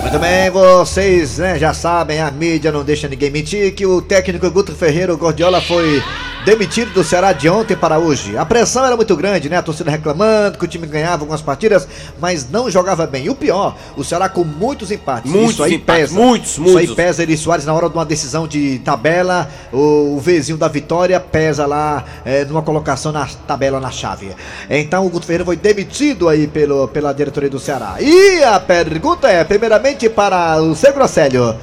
Muito 0.00 0.18
bem, 0.18 0.50
vocês 0.50 1.38
né, 1.38 1.56
já 1.56 1.72
sabem, 1.72 2.20
a 2.20 2.32
mídia 2.32 2.72
não 2.72 2.82
deixa 2.82 3.06
ninguém 3.06 3.30
mentir 3.30 3.74
que 3.74 3.86
o 3.86 4.02
técnico 4.02 4.50
Guto 4.50 4.74
Ferreira, 4.74 5.14
o 5.14 5.18
Gordiola, 5.18 5.60
foi 5.60 6.02
demitido 6.48 6.94
do 6.94 7.04
Ceará 7.04 7.34
de 7.34 7.46
ontem 7.46 7.76
para 7.76 7.98
hoje. 7.98 8.34
A 8.38 8.46
pressão 8.46 8.82
era 8.82 8.96
muito 8.96 9.14
grande, 9.14 9.50
né? 9.50 9.58
A 9.58 9.62
torcida 9.62 9.90
reclamando 9.90 10.56
que 10.56 10.64
o 10.64 10.68
time 10.68 10.86
ganhava 10.86 11.22
algumas 11.22 11.42
partidas, 11.42 11.86
mas 12.18 12.48
não 12.48 12.70
jogava 12.70 13.06
bem. 13.06 13.26
E 13.26 13.30
o 13.30 13.34
pior, 13.34 13.76
o 13.98 14.02
Ceará 14.02 14.30
com 14.30 14.44
muitos 14.44 14.90
empates. 14.90 15.30
Muitos 15.30 15.52
Isso 15.52 15.62
aí 15.62 15.74
empates, 15.74 16.02
pesa. 16.04 16.14
muitos, 16.14 16.50
Isso 16.52 16.62
muitos. 16.62 16.88
aí 16.88 16.96
pesa 16.96 17.22
Eri 17.22 17.36
Soares 17.36 17.66
na 17.66 17.74
hora 17.74 17.90
de 17.90 17.94
uma 17.94 18.06
decisão 18.06 18.48
de 18.48 18.78
tabela. 18.78 19.46
O, 19.70 20.16
o 20.16 20.20
vizinho 20.20 20.56
da 20.56 20.68
vitória 20.68 21.20
pesa 21.20 21.66
lá 21.66 22.02
é, 22.24 22.46
numa 22.46 22.62
colocação 22.62 23.12
na 23.12 23.28
tabela 23.46 23.78
na 23.78 23.90
chave. 23.90 24.34
Então 24.70 25.04
o 25.04 25.10
Guto 25.10 25.26
Ferreira 25.26 25.44
foi 25.44 25.56
demitido 25.56 26.30
aí 26.30 26.46
pelo, 26.46 26.88
pela 26.88 27.12
diretoria 27.12 27.50
do 27.50 27.60
Ceará. 27.60 27.96
E 28.00 28.42
a 28.42 28.58
pergunta 28.58 29.28
é, 29.28 29.44
primeiramente 29.44 30.08
para 30.08 30.62
o 30.62 30.74
seu 30.74 30.94
Grosselho. 30.94 31.54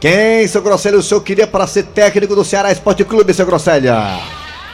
Quem, 0.00 0.46
seu 0.46 0.60
Grosselho, 0.62 0.98
o 0.98 1.02
senhor 1.02 1.20
queria 1.22 1.46
para 1.46 1.66
ser 1.66 1.84
técnico 1.84 2.34
do 2.34 2.44
Ceará 2.44 2.70
Esporte 2.70 3.04
Clube, 3.04 3.32
seu 3.32 3.46
Grosselho? 3.46 3.90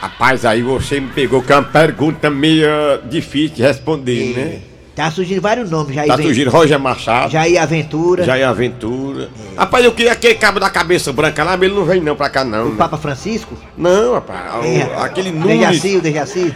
Rapaz, 0.01 0.43
aí 0.45 0.61
você 0.61 0.99
me 0.99 1.07
pegou 1.07 1.41
com 1.41 1.53
uma 1.53 1.63
pergunta 1.63 2.29
meio 2.29 2.67
difícil 3.09 3.55
de 3.55 3.61
responder, 3.63 4.33
né? 4.35 4.59
Tá 4.95 5.09
surgindo 5.09 5.41
vários 5.41 5.71
nomes, 5.71 5.95
Jair, 5.95 6.07
Tá 6.07 6.17
surgindo 6.21 6.51
Roger 6.51 6.77
Machado, 6.77 7.31
Jair 7.31 7.59
Aventura, 7.59 8.23
Jair 8.23 8.47
Aventura. 8.47 9.29
Rapaz, 9.57 9.83
eu 9.83 9.91
queria 9.91 10.11
aquele 10.11 10.35
cabo 10.35 10.59
da 10.59 10.69
cabeça 10.69 11.11
branca 11.11 11.43
lá, 11.43 11.51
mas 11.57 11.63
ele 11.63 11.73
não 11.73 11.83
vem 11.85 11.99
não 11.99 12.15
pra 12.15 12.29
cá 12.29 12.43
não. 12.43 12.67
o 12.67 12.69
né? 12.71 12.75
Papa 12.77 12.97
Francisco, 12.97 13.55
Não, 13.75 14.13
rapaz, 14.13 14.53
o- 14.61 14.63
É, 14.67 15.03
aquele 15.03 15.31
Nunes, 15.31 15.57
Dejaci, 15.57 15.97
o 15.97 16.01
Dejaci. 16.01 16.53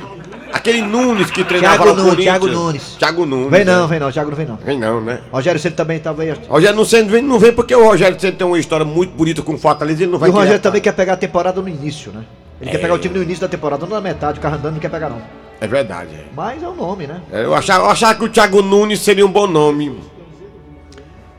Aquele 0.51 0.81
Nunes 0.81 1.31
que 1.31 1.43
treinava 1.43 1.83
Thiago 1.83 1.89
no 1.89 1.95
Nunes, 1.95 2.09
Corinthians. 2.09 2.39
Thiago 2.39 2.47
Nunes. 2.47 2.95
Thiago 2.97 3.25
Nunes. 3.25 3.51
Vem 3.51 3.65
não, 3.65 3.83
é. 3.83 3.87
vem 3.87 3.99
não, 3.99 4.11
Thiago 4.11 4.29
não 4.29 4.37
vem 4.37 4.45
não. 4.45 4.55
Vem 4.57 4.79
não, 4.79 5.01
né? 5.01 5.19
Rogério 5.31 5.59
Ceni 5.59 5.75
também 5.75 5.99
talvez. 5.99 6.37
Rogério 6.47 6.75
não 6.75 6.85
sendo 6.85 7.09
vem, 7.09 7.21
não 7.21 7.39
vem 7.39 7.51
porque 7.53 7.75
o 7.75 7.83
Rogério 7.83 8.19
Ceni 8.19 8.35
tem 8.35 8.47
uma 8.47 8.59
história 8.59 8.85
muito 8.85 9.13
bonita 9.13 9.41
com 9.41 9.53
o 9.53 9.57
Fortaleza, 9.57 10.03
ele 10.03 10.11
não 10.11 10.19
vai 10.19 10.29
E 10.29 10.31
o 10.31 10.35
Rogério 10.35 10.59
também 10.59 10.81
quer 10.81 10.93
pegar 10.93 11.13
a 11.13 11.17
temporada 11.17 11.61
no 11.61 11.69
início, 11.69 12.11
né? 12.11 12.23
Ele 12.59 12.71
quer 12.71 12.79
pegar 12.79 12.95
o 12.95 12.99
time 12.99 13.15
no 13.15 13.23
início 13.23 13.41
da 13.41 13.47
temporada, 13.47 13.85
não 13.85 13.95
na 13.95 14.01
metade, 14.01 14.39
o 14.39 14.41
carro 14.41 14.55
andando 14.55 14.73
não 14.73 14.79
quer 14.79 14.89
pegar 14.89 15.09
não. 15.09 15.21
É 15.59 15.67
verdade. 15.67 16.09
é. 16.13 16.25
Mas 16.35 16.61
é 16.61 16.67
o 16.67 16.73
nome, 16.73 17.07
né? 17.07 17.21
É, 17.31 17.43
Eu 17.43 17.53
achava, 17.53 17.85
eu 17.85 17.89
achava 17.89 18.15
que 18.15 18.25
o 18.25 18.29
Thiago 18.29 18.61
Nunes 18.61 18.99
seria 18.99 19.25
um 19.25 19.31
bom 19.31 19.47
nome. 19.47 19.99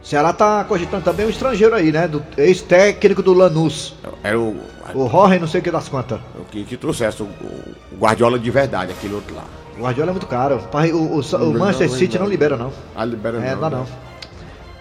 O 0.09 0.11
Ceará 0.11 0.33
tá 0.33 0.65
cogitando 0.65 1.05
também 1.05 1.27
um 1.27 1.29
estrangeiro 1.29 1.75
aí, 1.75 1.93
né? 1.93 2.09
Do 2.09 2.25
ex-técnico 2.39 3.23
do 3.23 3.35
Lanús. 3.35 3.95
Era 4.23 4.41
o, 4.41 4.57
O 4.95 5.07
Jorge, 5.07 5.39
não 5.39 5.47
sei 5.47 5.61
o 5.61 5.63
que 5.63 5.71
das 5.71 5.87
contas. 5.87 6.19
o 6.35 6.45
que, 6.47 6.65
que 6.65 6.79
trouxesse 6.79 7.23
o, 7.23 7.27
o 7.27 7.97
Guardiola 7.99 8.39
de 8.39 8.51
verdade, 8.51 8.91
aquele 8.91 9.13
outro 9.13 9.35
lá. 9.37 9.45
O 9.77 9.83
Guardiola 9.83 10.11
é 10.11 10.13
muito 10.13 10.27
caro. 10.27 10.61
Pai, 10.73 10.93
O, 10.93 10.97
o, 10.97 11.21
o 11.21 11.59
Manchester 11.59 11.91
City 11.91 12.19
não 12.19 12.27
libera, 12.27 12.57
não. 12.57 12.73
Ah, 12.97 13.05
libera 13.05 13.37
É, 13.37 13.55
não, 13.55 13.61
não 13.61 13.61
dá 13.61 13.77
né? 13.77 13.77
não. 13.77 13.87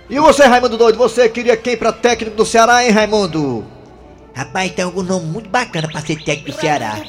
E 0.09 0.17
você, 0.17 0.45
Raimundo 0.45 0.77
Doido, 0.77 0.97
você 0.97 1.27
queria 1.27 1.57
quem 1.57 1.75
pra 1.75 1.91
técnico 1.91 2.37
do 2.37 2.45
Ceará, 2.45 2.85
hein, 2.85 2.91
Raimundo? 2.91 3.65
Rapaz, 4.33 4.71
tem 4.71 4.85
algum 4.85 5.03
nome 5.03 5.25
muito 5.25 5.49
bacana 5.49 5.89
pra 5.89 5.99
ser 5.99 6.23
técnico 6.23 6.51
do 6.53 6.61
Ceará. 6.61 7.01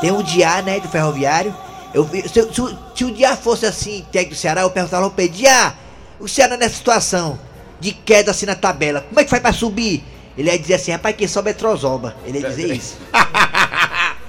Tem 0.00 0.10
o 0.12 0.22
Diá, 0.22 0.62
né, 0.62 0.80
do 0.80 0.88
Ferroviário. 0.88 1.54
Eu 1.92 2.08
se, 2.08 2.26
se- 2.26 2.76
se 2.94 3.04
o 3.04 3.10
Diá 3.12 3.36
fosse 3.36 3.66
assim, 3.66 4.02
técnico 4.10 4.34
do 4.34 4.38
Ceará, 4.40 4.62
eu 4.62 4.70
perguntava 4.70 5.04
ao 5.04 5.10
Pedro, 5.10 5.36
Diá, 5.36 5.74
o 6.18 6.26
Ceará 6.26 6.56
nessa 6.56 6.76
situação 6.76 7.38
de 7.80 7.92
queda 7.92 8.30
assim 8.30 8.46
na 8.46 8.54
tabela, 8.54 9.02
como 9.08 9.20
é 9.20 9.24
que 9.24 9.30
faz 9.30 9.42
pra 9.42 9.52
subir? 9.52 10.02
Ele 10.36 10.50
ia 10.50 10.58
dizer 10.58 10.74
assim, 10.74 10.92
rapaz, 10.92 11.16
quem 11.16 11.26
sobe 11.26 11.50
é 11.50 11.52
Trozoba. 11.54 12.14
Ele 12.26 12.38
ia 12.40 12.48
dizer 12.48 12.74
isso. 12.74 12.98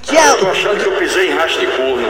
Tchau! 0.03 0.49
achando 0.51 0.81
que 0.81 0.87
eu 0.89 0.97
pisei 0.97 1.31
em 1.31 1.35
rastro 1.35 1.59
de 1.59 1.67
corno. 1.67 2.07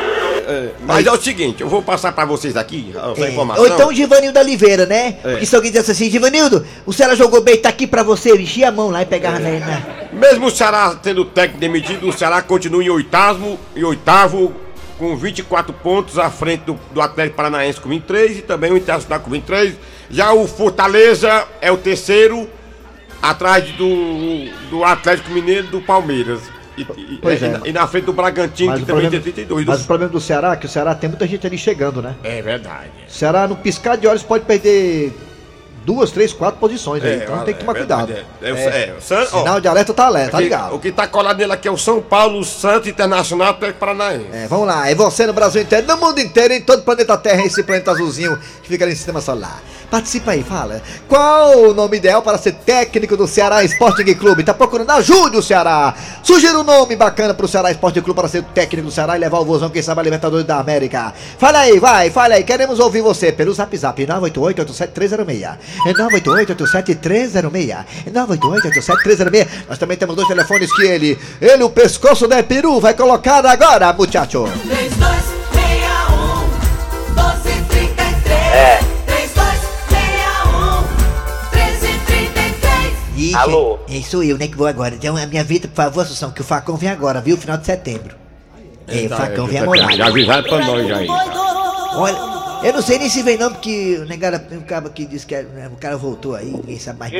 É, 0.49 0.69
mas 0.85 1.05
é 1.05 1.11
o 1.11 1.19
seguinte, 1.19 1.61
eu 1.61 1.67
vou 1.67 1.81
passar 1.81 2.11
pra 2.13 2.23
vocês 2.25 2.55
aqui 2.55 2.93
essa 2.95 3.25
É, 3.25 3.31
informação. 3.31 3.63
ou 3.63 3.69
então 3.69 3.89
o 3.89 3.93
Givanildo 3.93 4.39
Oliveira, 4.39 4.85
né? 4.85 5.17
É. 5.23 5.31
Porque 5.31 5.45
se 5.45 5.55
alguém 5.55 5.71
dissesse 5.71 5.91
assim, 5.91 6.09
Givanildo, 6.09 6.65
o 6.85 6.93
Ceará 6.93 7.15
jogou 7.15 7.41
bem, 7.41 7.57
tá 7.57 7.69
aqui 7.69 7.85
pra 7.87 8.03
você, 8.03 8.31
eu 8.31 8.39
enchia 8.39 8.69
a 8.69 8.71
mão 8.71 8.89
lá 8.89 9.01
e 9.01 9.05
pegava 9.05 9.39
na, 9.39 9.49
na- 9.59 9.81
Mesmo 10.13 10.45
o 10.45 10.51
Ceará 10.51 10.95
tendo 11.01 11.25
técnico 11.25 11.59
demitido, 11.59 12.07
o 12.07 12.13
Ceará 12.13 12.41
continua 12.41 12.81
em 12.83 12.89
oitavo, 12.89 13.59
em 13.75 13.83
oitavo 13.83 14.53
com 14.97 15.17
24 15.17 15.73
pontos 15.73 16.17
à 16.17 16.29
frente 16.29 16.61
do, 16.61 16.79
do 16.91 17.01
Atlético 17.01 17.35
Paranaense 17.35 17.81
com 17.81 17.89
23 17.89 18.37
e 18.37 18.41
também 18.41 18.71
o 18.71 18.77
Internacional 18.77 19.19
com 19.19 19.29
23. 19.31 19.73
Já 20.09 20.31
o 20.33 20.47
Fortaleza 20.47 21.45
é 21.61 21.71
o 21.71 21.77
terceiro, 21.77 22.49
atrás 23.21 23.65
do, 23.71 24.45
do 24.69 24.83
Atlético 24.83 25.31
Mineiro 25.31 25.67
do 25.67 25.81
Palmeiras. 25.81 26.41
E, 26.77 26.81
e- 26.81 26.85
e- 26.85 27.45
é. 27.65 27.69
e 27.69 27.73
na 27.73 27.87
frente 27.87 28.05
do 28.05 28.13
Bragantino, 28.13 28.69
Mas 28.69 28.79
que 28.81 28.85
também 28.85 29.01
problema, 29.01 29.23
tem 29.23 29.33
32. 29.33 29.65
mas 29.65 29.81
o 29.81 29.85
problema 29.85 30.11
do 30.11 30.21
Ceará 30.21 30.53
é 30.53 30.55
que 30.55 30.67
o 30.67 30.69
Ceará 30.69 30.93
tem 30.93 31.09
muita 31.09 31.25
gente 31.25 31.45
ali 31.47 31.57
chegando, 31.57 32.01
né? 32.03 32.15
É 32.23 32.39
verdade. 32.41 32.91
O 33.07 33.11
Ceará, 33.11 33.47
no 33.47 33.55
piscar 33.55 33.97
de 33.97 34.05
olhos, 34.07 34.21
pode 34.21 34.45
perder 34.45 35.11
duas, 35.87 36.11
três, 36.11 36.33
quatro 36.33 36.59
posições 36.59 37.01
aí. 37.01 37.21
Então 37.23 37.39
tem 37.45 37.53
que 37.53 37.61
tomar 37.61 37.71
verdade, 37.71 38.13
cuidado. 38.13 38.27
É, 38.41 38.49
é, 38.49 38.53
o- 38.53 38.57
é, 38.57 38.93
San- 38.99 39.25
ó, 39.31 39.39
Sinal 39.39 39.61
de 39.61 39.67
alerta 39.69 39.93
tá 39.93 40.05
alerta, 40.05 40.31
tá 40.31 40.39
ligado? 40.41 40.75
o 40.75 40.79
que 40.79 40.91
tá 40.91 41.07
colado 41.07 41.37
nele 41.37 41.53
aqui 41.53 41.65
é 41.67 41.71
o 41.71 41.77
São 41.77 42.01
Paulo 42.01 42.43
Santo 42.43 42.89
Internacional 42.89 43.57
Paranaense. 43.79 44.25
É, 44.33 44.47
vamos 44.47 44.67
lá, 44.67 44.89
é 44.89 44.93
você 44.93 45.25
no 45.25 45.31
Brasil 45.31 45.61
inteiro, 45.61 45.87
no 45.87 45.95
mundo 45.97 46.19
inteiro, 46.19 46.53
em 46.53 46.61
todo 46.61 46.79
o 46.79 46.83
planeta 46.83 47.17
Terra, 47.17 47.41
esse 47.43 47.63
planeta 47.63 47.91
azulzinho 47.91 48.37
que 48.61 48.67
fica 48.67 48.83
ali 48.83 48.91
no 48.91 48.97
sistema 48.97 49.21
solar. 49.21 49.61
Participa 49.89 50.31
aí, 50.31 50.43
fala. 50.43 50.81
Qual 51.07 51.57
o 51.69 51.73
nome 51.73 51.95
ideal 51.95 52.21
para 52.21 52.37
ser 52.37 52.51
técnico 52.55 53.15
do 53.15 53.25
Ceará 53.25 53.63
Sporting 53.63 54.13
Clube? 54.15 54.43
Tá 54.43 54.53
procurando? 54.53 54.89
Ajude 54.91 55.37
o 55.37 55.41
Ceará! 55.41 55.93
Sugira 56.21 56.59
um 56.59 56.63
nome 56.63 56.97
bacana 56.97 57.33
pro 57.33 57.47
Ceará 57.47 57.71
Sporting 57.71 58.01
Clube 58.01 58.19
para 58.19 58.27
ser 58.27 58.43
técnico 58.43 58.89
do 58.89 58.93
Ceará 58.93 59.15
e 59.15 59.19
levar 59.19 59.39
o 59.39 59.45
vozão, 59.45 59.69
quem 59.69 59.81
sabe, 59.81 60.01
a 60.01 60.03
Libertadores 60.03 60.45
da 60.45 60.57
América. 60.59 61.13
Fala 61.39 61.59
aí, 61.59 61.79
vai, 61.79 62.09
fala 62.09 62.33
aí, 62.35 62.43
queremos 62.43 62.79
ouvir 62.79 62.99
você 63.01 63.31
pelo 63.31 63.53
zap 63.53 63.77
zap 63.77 64.05
988-87306. 64.05 65.43
É 65.43 65.57
988-87306. 65.85 67.85
É 68.05 68.09
988-87306. 68.09 69.47
Nós 69.69 69.77
também 69.77 69.97
temos 69.97 70.15
dois 70.15 70.27
telefones 70.27 70.73
que 70.75 70.83
ele, 70.83 71.17
ele, 71.41 71.63
o 71.63 71.69
pescoço 71.69 72.27
de 72.27 72.41
peru, 72.43 72.79
vai 72.79 72.93
colocar 72.93 73.45
agora, 73.45 73.91
muchacho. 73.93 74.43
3261 74.43 77.13
1233 77.13 78.53
é. 78.53 78.79
3261 79.05 80.81
1333 81.53 82.93
Ixi, 83.17 83.35
Alô? 83.35 83.79
É, 83.89 84.01
sou 84.01 84.23
eu, 84.23 84.37
né, 84.37 84.47
que 84.47 84.55
vou 84.57 84.67
agora. 84.67 84.95
Então, 84.95 85.15
a 85.17 85.25
minha 85.25 85.43
vida, 85.43 85.67
por 85.67 85.75
favor, 85.75 86.01
Assunção, 86.01 86.31
que 86.31 86.41
o 86.41 86.43
Facão 86.43 86.75
vem 86.75 86.89
agora, 86.89 87.21
viu? 87.21 87.37
Final 87.37 87.57
de 87.57 87.65
setembro. 87.65 88.15
É, 88.87 89.05
o 89.05 89.09
Tá, 89.09 89.17
Facão 89.17 89.45
é, 89.45 89.49
vem 89.49 89.57
já- 89.57 89.63
amolado. 89.63 89.97
Já 89.97 90.07
avisaram 90.07 90.43
pra 90.43 90.65
nós 90.65 90.91
aí. 90.91 91.07
Olha, 91.95 92.36
eu 92.63 92.73
não 92.73 92.81
sei 92.81 92.97
nem 92.99 93.09
se 93.09 93.21
vem 93.23 93.37
não, 93.37 93.51
porque 93.51 93.97
o 94.01 94.05
negara, 94.05 94.45
o 94.51 94.61
cara 94.61 94.89
que 94.89 95.05
disse 95.05 95.25
que 95.25 95.35
era- 95.35 95.47
né, 95.47 95.67
o 95.71 95.77
cara 95.77 95.95
voltou 95.97 96.35
aí, 96.35 96.45
ninguém 96.51 96.79
sabe 96.79 96.99
mais. 96.99 97.13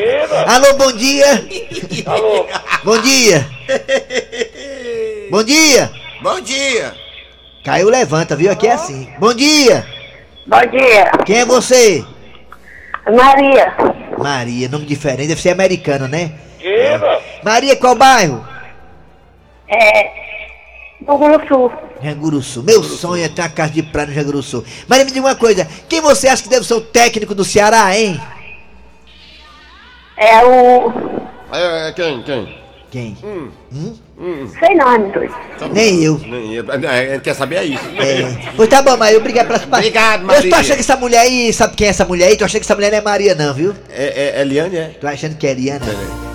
Alô, 0.47 0.73
bom 0.77 0.91
dia! 0.91 1.25
Alô? 2.05 2.45
Bom 2.83 3.01
dia! 3.01 3.45
Bom 5.29 5.43
dia! 5.43 5.91
Bom 6.21 6.39
dia! 6.41 6.93
Caiu, 7.63 7.89
levanta, 7.89 8.35
viu? 8.35 8.51
Aqui 8.51 8.67
é 8.67 8.71
assim. 8.73 9.09
Bom 9.19 9.33
dia! 9.33 9.85
Bom 10.45 10.61
dia, 10.71 11.11
Quem 11.25 11.39
é 11.39 11.45
você? 11.45 12.03
Maria. 13.05 13.75
Maria, 14.17 14.69
nome 14.69 14.85
diferente, 14.85 15.27
deve 15.27 15.41
ser 15.41 15.49
americano, 15.49 16.07
né? 16.07 16.31
Maria, 17.43 17.75
qual 17.75 17.95
bairro? 17.95 18.45
É. 19.69 20.26
Janguruçu. 22.03 22.61
Meu 22.63 22.83
sonho 22.83 23.23
é 23.23 23.29
ter 23.29 23.41
uma 23.41 23.49
casa 23.49 23.71
de 23.71 23.81
praia 23.81 24.07
no 24.07 24.13
Janguruçu. 24.13 24.63
Maria, 24.87 25.05
me 25.05 25.11
diga 25.11 25.25
uma 25.25 25.35
coisa. 25.35 25.65
Quem 25.87 26.01
você 26.01 26.27
acha 26.27 26.43
que 26.43 26.49
deve 26.49 26.65
ser 26.65 26.73
o 26.73 26.81
técnico 26.81 27.33
do 27.33 27.45
Ceará, 27.45 27.97
hein? 27.97 28.19
É 30.17 30.45
o. 30.45 30.91
É, 31.53 31.89
é, 31.89 31.91
quem? 31.93 32.23
Quem? 32.23 32.59
Quem? 32.91 33.17
Sei 34.59 34.73
não, 34.73 35.11
doido. 35.11 35.33
Nem 35.73 36.03
eu. 36.03 36.17
Nem- 36.17 36.57
é, 36.57 37.15
é, 37.15 37.19
quer 37.19 37.35
saber 37.35 37.57
é 37.57 37.65
isso. 37.65 37.83
É. 37.99 38.51
Pois 38.55 38.67
tá 38.67 38.81
bom, 38.81 38.97
Maria. 38.97 39.19
Obrigado 39.19 39.45
pela 39.47 39.63
Obrigado, 39.63 40.21
Eu 40.23 40.27
tô 40.27 40.33
Maria. 40.33 40.55
achando 40.55 40.73
que 40.75 40.81
essa 40.81 40.95
mulher 40.95 41.19
aí, 41.19 41.53
sabe 41.53 41.75
quem 41.75 41.85
é 41.85 41.89
essa 41.91 42.03
mulher 42.03 42.27
aí? 42.29 42.35
Tô 42.35 42.43
achando 42.43 42.61
que 42.61 42.65
essa 42.65 42.73
mulher 42.73 42.91
não 42.91 42.97
é 42.97 43.01
Maria, 43.01 43.35
não, 43.35 43.53
viu? 43.53 43.75
É, 43.91 44.37
é, 44.37 44.41
Eliane, 44.41 44.75
é? 44.75 44.85
Tô 44.99 45.05
achando 45.07 45.35
que 45.37 45.45
é 45.45 45.51
Eliana. 45.51 45.85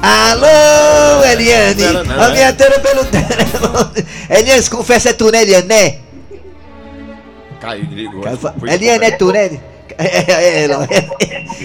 Alô, 0.00 1.24
Eliane! 1.24 1.82
Não, 1.82 2.04
não, 2.04 2.22
A 2.22 2.28
é. 2.28 2.32
minha 2.32 2.52
tela 2.52 2.78
pelo 2.78 3.04
telefone. 3.04 4.06
Eliane, 4.30 4.62
se 4.62 4.70
confessa 4.70 5.10
é 5.10 5.12
tu, 5.12 5.32
né, 5.32 5.42
Eliane, 5.42 5.66
né? 5.66 5.96
Caiu, 7.60 7.84
desligou. 7.86 8.22
Eliane, 8.72 9.04
é 9.06 9.10
tu, 9.10 9.32
né? 9.32 9.50
É, 9.98 10.32
é, 10.32 10.64
ela. 10.64 10.86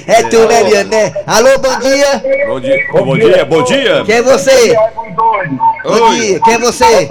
É 0.07 0.23
tu, 0.23 0.47
né, 0.47 0.61
Eliane, 0.61 0.89
né? 0.89 1.13
Alô, 1.25 1.57
bom 1.59 1.79
dia! 1.79 2.23
Bom 2.47 2.59
dia, 2.59 2.87
bom 2.91 3.17
dia, 3.17 3.45
bom 3.45 3.63
dia. 3.63 4.03
Quem 4.05 4.15
é 4.15 4.21
você? 4.21 4.75
Bom 4.75 5.89
Oi. 6.09 6.19
dia, 6.19 6.39
quem 6.41 6.53
é 6.53 6.57
você? 6.59 7.07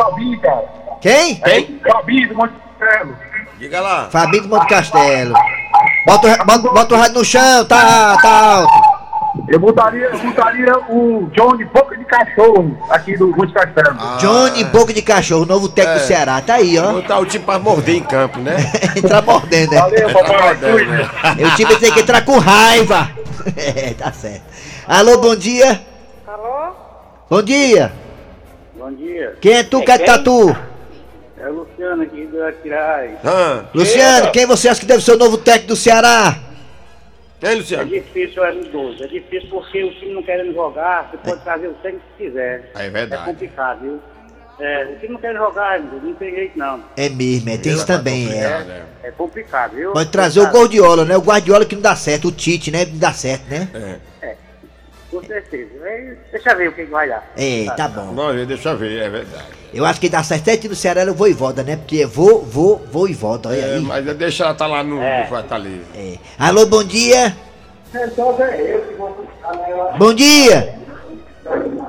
Quem? 1.01 1.35
Quem? 1.37 1.81
Gabi 1.83 2.27
do 2.27 2.35
Monte 2.37 2.53
Castelo. 2.79 3.17
Diga 3.59 3.81
lá. 3.81 4.09
Fabinho 4.11 4.43
do 4.45 4.49
Monte 4.49 4.69
Castelo. 4.69 5.35
Bota, 6.07 6.29
o- 6.29 6.45
bota, 6.47 6.69
bota 6.71 6.95
o 6.95 6.99
rádio 6.99 7.15
no 7.19 7.25
chão, 7.25 7.65
tá, 7.65 8.17
tá 8.23 8.31
alto. 8.59 8.86
Eu 9.49 9.59
botaria, 9.61 10.07
eu 10.07 10.19
botaria 10.19 10.73
o 10.89 11.29
Johnny 11.33 11.65
Boca 11.67 11.97
de 11.97 12.05
Cachorro 12.05 12.77
aqui 12.91 13.17
do 13.17 13.29
Monte 13.29 13.53
Castelo. 13.53 13.97
Johnny 14.19 14.65
Boca 14.65 14.93
de 14.93 15.03
Cachorro, 15.03 15.47
novo 15.47 15.69
técnico 15.69 15.99
É. 15.99 16.03
do 16.03 16.07
Ceará. 16.07 16.41
Tá 16.41 16.55
aí, 16.55 16.79
ó. 16.79 16.93
Botar 16.93 17.19
o 17.19 17.27
time 17.27 17.45
pra 17.45 17.59
morder 17.59 17.97
em 17.97 18.03
campo, 18.03 18.39
né? 18.41 18.57
Entrar 18.97 19.23
mordendo, 19.23 19.71
né? 19.71 19.81
Valeu, 19.81 20.09
Tá 20.09 20.15
papai. 20.15 20.43
mordendo, 20.43 20.91
né? 20.91 21.11
Eu 21.39 21.51
tive 21.55 21.77
tem 21.77 21.93
que 21.93 22.01
entrar 22.01 22.25
com 22.25 22.39
raiva. 22.39 23.11
É, 23.57 23.95
tá 23.95 24.11
certo. 24.11 24.43
Alô, 24.89 25.19
bom 25.19 25.37
dia. 25.37 25.81
Alô? 26.27 26.73
Bom 27.31 27.41
dia. 27.43 27.93
Bom 28.77 28.91
dia. 28.93 29.37
Quem 29.41 29.53
é 29.53 29.63
tu, 29.63 29.83
que 29.85 29.91
é 29.93 29.99
tatu? 29.99 30.57
É 31.39 31.49
o 31.49 31.53
Luciano 31.53 32.03
aqui 32.03 32.27
do 32.27 32.43
Aquiraz. 32.43 33.13
Ah, 33.25 33.61
Luciano, 33.73 34.33
quem 34.33 34.47
você 34.47 34.69
acha 34.69 34.81
que 34.81 34.87
deve 34.87 35.05
ser 35.05 35.13
o 35.13 35.19
novo 35.19 35.39
técnico 35.39 35.69
do 35.69 35.77
Ceará? 35.77 36.35
Hein, 37.43 37.49
É 37.51 37.55
Luciano? 37.55 37.91
difícil, 37.91 38.45
é 38.45 38.55
idoso. 38.55 39.05
É 39.05 39.07
difícil 39.07 39.49
porque 39.51 39.83
o 39.85 39.91
time 39.95 40.13
não 40.15 40.23
querendo 40.23 40.53
jogar, 40.55 41.11
você 41.11 41.17
pode 41.19 41.43
trazer 41.43 41.69
o 41.69 41.75
técnico 41.75 42.05
que 42.17 42.25
quiser. 42.25 42.71
É 42.75 42.87
É 42.87 42.91
verdade. 42.91 43.25
complicado, 43.25 43.81
viu? 43.81 44.01
É, 44.59 44.85
o 44.87 44.99
time 45.01 45.13
não 45.13 45.21
quer 45.21 45.35
jogar, 45.35 45.79
não 45.81 46.15
tem 46.15 46.35
jeito 46.35 46.59
não. 46.59 46.83
É 46.97 47.09
mesmo, 47.11 47.51
é, 47.51 47.59
tem 47.59 47.73
isso 47.75 47.87
também, 47.87 48.33
é. 48.33 48.85
É 49.03 49.11
complicado, 49.11 49.73
viu? 49.75 49.93
Pode 49.93 50.11
trazer 50.11 50.41
o 50.41 50.45
Guardiola, 50.51 51.05
né? 51.05 51.15
O 51.17 51.21
Guardiola 51.21 51.67
que 51.67 51.75
não 51.75 51.83
dá 51.83 51.95
certo, 51.95 52.29
o 52.29 52.33
Tite, 52.33 52.71
né? 52.71 52.87
Não 52.87 52.99
dá 52.99 53.13
certo, 53.13 53.45
né? 53.51 54.01
É. 54.23 54.37
Com 55.21 55.27
certeza. 55.27 55.71
Deixa 56.33 56.51
eu 56.51 56.57
ver 56.57 56.69
o 56.69 56.73
que 56.73 56.85
vai 56.85 57.09
dar. 57.09 57.33
É, 57.37 57.67
tá 57.77 57.89
bom. 57.89 58.07
Bom, 58.13 58.33
deixa 58.47 58.71
eu 58.71 58.77
ver, 58.77 59.03
é 59.03 59.09
verdade. 59.09 59.45
Eu 59.73 59.85
acho 59.85 60.01
que 60.01 60.09
dá 60.09 60.23
certo 60.23 60.49
é 60.49 60.57
time 60.57 60.69
do 60.71 60.77
Ceará 60.77 61.03
é 61.03 61.11
o 61.11 61.15
Voivoda, 61.15 61.63
né? 61.63 61.77
Porque 61.77 62.03
é 62.03 62.07
vô, 62.07 62.39
vô, 62.41 62.77
vô 62.91 63.07
e 63.09 63.13
volta, 63.15 63.49
olha 63.49 63.57
É, 63.61 63.75
aí. 63.77 63.81
mas 63.81 64.05
deixa 64.17 64.45
ela 64.45 64.55
tá 64.55 64.67
lá 64.67 64.83
no, 64.83 65.01
É. 65.03 65.23
no 65.23 65.29
Fortaleza. 65.29 65.85
É. 65.95 66.15
Alô, 66.39 66.67
bom 66.67 66.85
dia. 66.85 67.37
Bom 69.99 70.15
dia. 70.15 70.75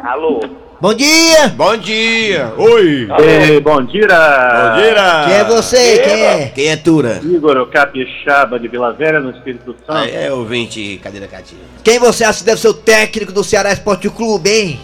Alô? 0.04 0.40
Bom 0.80 0.94
dia. 0.94 1.48
Bom 1.56 1.76
dia! 1.76 2.54
Oi! 2.56 3.08
Ei, 3.20 3.60
bom 3.60 3.82
dia! 3.82 4.08
Bom 4.08 4.76
dia! 4.76 5.26
Quem 5.26 5.34
é 5.34 5.44
você? 5.44 5.98
Quem 6.00 6.22
é? 6.24 6.52
Quem 6.54 6.68
é 6.68 6.78
Tura? 6.78 7.20
Igor 7.24 7.66
Capixaba 7.68 8.60
de 8.60 8.68
Vila 8.68 8.94
Velha, 8.94 9.20
no 9.20 9.32
Espírito 9.32 9.76
Ah, 9.88 10.02
Santo. 10.02 10.14
é 10.14 10.32
ouvinte 10.32 11.00
cadeira 11.04 11.28
cativa. 11.28 11.62
Quem 11.84 11.98
você 11.98 12.24
acha 12.24 12.40
que 12.40 12.46
deve 12.46 12.62
ser 12.62 12.68
o 12.68 12.74
técnico 12.76 13.32
do 13.32 13.44
Ceará 13.44 13.72
Esporte 13.72 14.08
Clube, 14.10 14.50
hein? 14.50 14.80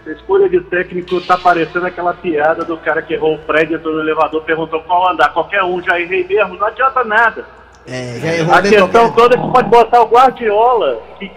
essa 0.00 0.12
escolha 0.12 0.48
de 0.48 0.60
técnico 0.60 1.20
tá 1.20 1.36
parecendo 1.36 1.86
aquela 1.86 2.14
piada 2.14 2.64
do 2.64 2.76
cara 2.76 3.02
que 3.02 3.14
errou 3.14 3.34
o 3.34 3.38
prédio, 3.38 3.76
entrou 3.76 3.94
no 3.94 4.00
elevador, 4.02 4.42
perguntou 4.44 4.80
qual 4.82 5.10
andar. 5.10 5.32
Qualquer 5.32 5.62
um 5.64 5.82
já 5.82 6.00
errei 6.00 6.24
mesmo, 6.24 6.54
não 6.54 6.66
adianta 6.68 7.02
nada. 7.04 7.44
É, 7.86 8.16
já 8.22 8.34
errou 8.34 8.54
A 8.54 8.62
questão 8.62 9.12
toda 9.12 9.34
é 9.34 9.38
que 9.38 9.48
pode 9.52 9.68
botar 9.68 10.02
o 10.02 10.06
Guardiola, 10.06 11.00
que, 11.18 11.30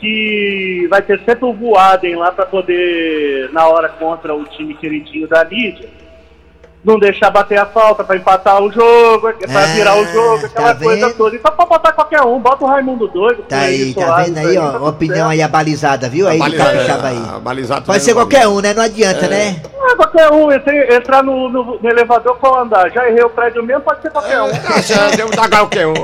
que 0.00 0.86
vai 0.90 1.02
ter 1.02 1.20
sempre 1.24 1.44
o 1.44 1.52
Voaden 1.52 2.16
lá 2.16 2.30
para 2.32 2.46
poder, 2.46 3.50
na 3.52 3.66
hora 3.68 3.88
contra 3.88 4.34
o 4.34 4.44
time 4.44 4.74
queridinho 4.74 5.26
da 5.28 5.44
mídia, 5.44 5.88
não 6.84 6.98
deixar 6.98 7.30
bater 7.30 7.58
a 7.58 7.64
falta 7.64 8.04
para 8.04 8.16
empatar 8.16 8.62
o 8.62 8.70
jogo, 8.70 9.32
para 9.32 9.62
Ah, 9.62 9.66
virar 9.74 9.96
o 9.98 10.04
jogo, 10.04 10.44
aquela 10.46 10.74
tá 10.74 10.84
coisa 10.84 11.06
vendo? 11.06 11.16
toda. 11.16 11.34
Então 11.36 11.52
pode 11.56 11.68
botar 11.70 11.92
qualquer 11.92 12.20
um, 12.20 12.38
bota 12.38 12.62
o 12.62 12.66
Raimundo 12.66 13.08
doido. 13.08 13.42
Tá 13.44 13.56
põe 13.56 13.64
aí, 13.66 13.94
tá 13.94 14.16
vendo 14.22 14.36
aí, 14.38 14.54
tá 14.54 14.62
ó? 14.64 14.70
tudo 14.72 14.86
Opinião 14.88 15.16
certo. 15.16 15.30
aí 15.30 15.42
abalizada, 15.42 16.08
viu? 16.10 16.28
Aí 16.28 16.38
Balizado, 16.38 16.70
capixaba 16.72 17.08
aí. 17.08 17.16
é, 17.36 17.40
balizado 17.40 17.86
Pode 17.86 18.02
ser 18.02 18.12
qualquer 18.12 18.46
um, 18.48 18.60
né? 18.60 18.74
Não 18.74 18.82
adianta, 18.82 19.26
né? 19.28 19.62
Ah, 19.94 19.96
qualquer 19.96 20.30
um, 20.32 20.52
entre- 20.52 20.94
entrar 20.94 21.22
no, 21.22 21.48
no- 21.48 21.78
no 21.80 21.88
elevador 21.88 22.36
qual 22.38 22.60
andar. 22.62 22.90
Já 22.90 23.08
errei 23.08 23.22
o 23.24 23.30
prédio 23.30 23.62
mesmo, 23.64 23.82
pode 23.82 24.02
ser 24.02 24.10
qualquer 24.10 24.40
um. 24.42 24.50
Tá 24.50 24.82
certo, 24.82 25.18
eu 25.20 25.26
vou 25.28 25.36
dar 25.36 25.48
qualquer 25.48 25.86
um. 25.86 25.94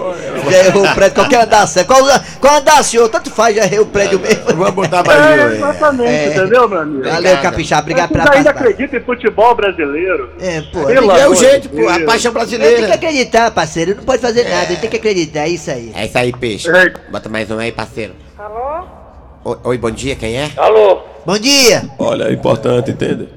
Já 0.50 0.58
errou 0.66 0.84
o 0.84 0.94
prédio, 0.94 1.14
qualquer 1.14 1.42
andar 1.44 1.66
certo. 1.66 1.86
Qual, 1.88 2.00
qual 2.40 2.56
andar, 2.56 2.82
senhor? 2.84 3.08
Tanto 3.08 3.30
faz, 3.30 3.54
já 3.56 3.64
errei 3.64 3.78
o 3.80 3.86
prédio 3.86 4.18
mesmo. 4.20 4.44
Vamos 4.46 4.70
botar 4.74 5.00
É, 5.00 5.02
Brasil. 5.02 5.52
exatamente, 5.52 6.08
É. 6.10 6.26
entendeu, 6.28 6.68
meu 6.68 6.80
amigo? 6.80 7.04
Valeu, 7.08 7.36
capixaba. 7.38 7.82
Obrigado 7.82 8.10
pela 8.12 8.32
ainda 8.32 8.50
acreditam 8.50 8.98
em 9.00 9.02
futebol 9.02 9.54
brasileiro? 9.54 10.30
É, 10.40 10.60
pô. 10.72 10.84
Pelo 10.84 11.10
É 11.12 11.28
o 11.28 11.34
jeito, 11.34 11.68
de 11.68 11.80
pô, 11.82 11.88
a 11.88 12.00
paixão 12.00 12.32
Tem 12.32 12.46
que 12.46 12.56
brasileira. 12.58 12.94
acreditar, 12.94 13.50
parceiro. 13.50 13.96
Não 13.96 14.04
pode 14.04 14.20
fazer 14.22 14.44
nada. 14.48 14.76
Tem 14.76 14.88
que 14.90 14.96
acreditar, 14.96 15.40
é 15.40 15.48
isso 15.48 15.70
aí. 15.70 15.92
É 15.94 16.06
isso 16.06 16.16
aí, 16.18 16.32
peixe. 16.32 16.68
É. 16.70 16.92
Bota 17.10 17.28
mais 17.28 17.50
um 17.50 17.58
aí, 17.58 17.72
parceiro. 17.72 18.14
Alô? 18.38 18.84
Oi, 19.44 19.56
oi, 19.64 19.78
bom 19.78 19.90
dia, 19.90 20.14
quem 20.16 20.36
é? 20.36 20.50
Alô? 20.56 21.00
Bom 21.24 21.38
dia. 21.38 21.82
Olha, 21.98 22.24
é 22.24 22.32
importante, 22.32 22.90
entende? 22.90 23.28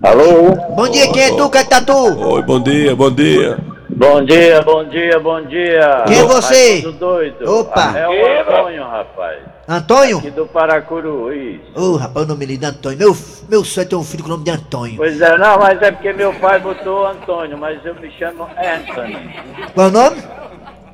Alô? 0.00 0.54
Bom 0.76 0.88
dia, 0.88 1.10
quem 1.10 1.22
é 1.22 1.36
tu, 1.36 1.50
Catatu? 1.50 1.92
Oi, 1.92 2.42
bom 2.42 2.60
dia, 2.60 2.94
bom 2.94 3.10
dia. 3.10 3.58
Bom 3.88 4.24
dia, 4.24 4.62
bom 4.62 4.84
dia, 4.84 5.18
bom 5.18 5.42
dia. 5.42 6.04
Quem 6.06 6.20
é 6.20 6.24
você? 6.24 6.82
Doido. 6.92 7.50
Opa. 7.50 7.98
É 7.98 8.08
o 8.08 8.40
Antônio, 8.40 8.84
rapaz. 8.84 9.38
Antônio? 9.66 10.18
Aqui 10.18 10.30
do 10.30 10.46
Paracuru, 10.46 11.32
isso. 11.34 11.62
Ô, 11.74 11.96
rapaz, 11.96 12.26
o 12.26 12.28
nome 12.28 12.46
dele 12.46 12.64
é 12.64 12.68
Antônio. 12.68 12.96
Meu, 12.96 13.16
meu 13.48 13.64
sonho 13.64 13.84
é 13.84 13.88
ter 13.88 13.96
um 13.96 14.04
filho 14.04 14.22
com 14.22 14.28
o 14.28 14.32
nome 14.34 14.44
de 14.44 14.52
Antônio. 14.52 14.96
Pois 14.96 15.20
é, 15.20 15.36
não, 15.36 15.58
mas 15.58 15.82
é 15.82 15.90
porque 15.90 16.12
meu 16.12 16.32
pai 16.34 16.60
botou 16.60 17.04
Antônio, 17.04 17.58
mas 17.58 17.84
eu 17.84 17.96
me 17.96 18.08
chamo 18.12 18.44
Anthony. 18.56 19.34
Qual 19.74 19.88
é 19.88 19.90
o 19.90 19.92
nome? 19.92 20.16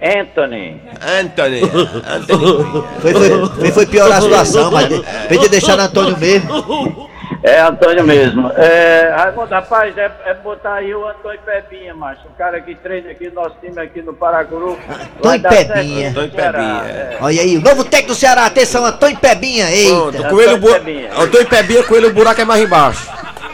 Anthony. 0.01 0.81
Anthony. 1.03 1.61
Anthony. 2.09 2.85
Foi, 3.03 3.13
foi, 3.13 3.49
foi, 3.49 3.71
foi 3.71 3.87
piorar 3.87 4.19
a 4.19 4.23
situação, 4.23 4.71
mas 4.71 4.89
de 4.89 5.49
deixar 5.51 5.77
no 5.77 5.83
Antônio 5.83 6.17
mesmo. 6.17 7.14
É 7.43 7.61
Antônio 7.61 8.05
mesmo. 8.05 8.51
É, 8.57 9.13
Raimundo, 9.17 9.51
rapaz, 9.51 9.97
é, 9.99 10.11
é 10.25 10.35
botar 10.35 10.75
aí 10.75 10.95
o 10.95 11.07
Antônio 11.07 11.39
Pepinha, 11.45 11.95
macho. 11.95 12.23
O 12.27 12.37
cara 12.39 12.61
que 12.61 12.75
treina 12.75 13.11
aqui, 13.11 13.31
nosso 13.31 13.55
time 13.61 13.81
aqui 13.81 14.01
no 14.03 14.15
Paracuru. 14.15 14.79
Antônio 15.19 15.43
Pepinha. 15.43 16.11
Antônio 16.11 16.31
Ceará, 16.33 16.59
Pepinha, 16.59 16.93
é. 16.93 17.19
Olha 17.21 17.43
aí, 17.43 17.57
o 17.57 17.61
novo 17.61 17.85
técnico 17.85 18.09
do 18.09 18.15
Ceará, 18.15 18.47
atenção, 18.47 18.85
Antônio 18.85 19.19
Pebinha, 19.19 19.67
Pronto, 19.67 20.17
eita. 20.17 20.29
coelho, 20.29 20.59
bu... 20.59 20.73
Pebinha. 20.73 21.11
Antônio 21.17 21.47
Pebinha, 21.49 21.83
coelho, 21.85 22.09
o 22.09 22.13
buraco 22.13 22.41
é 22.41 22.45
mais 22.45 22.63
embaixo. 22.63 23.11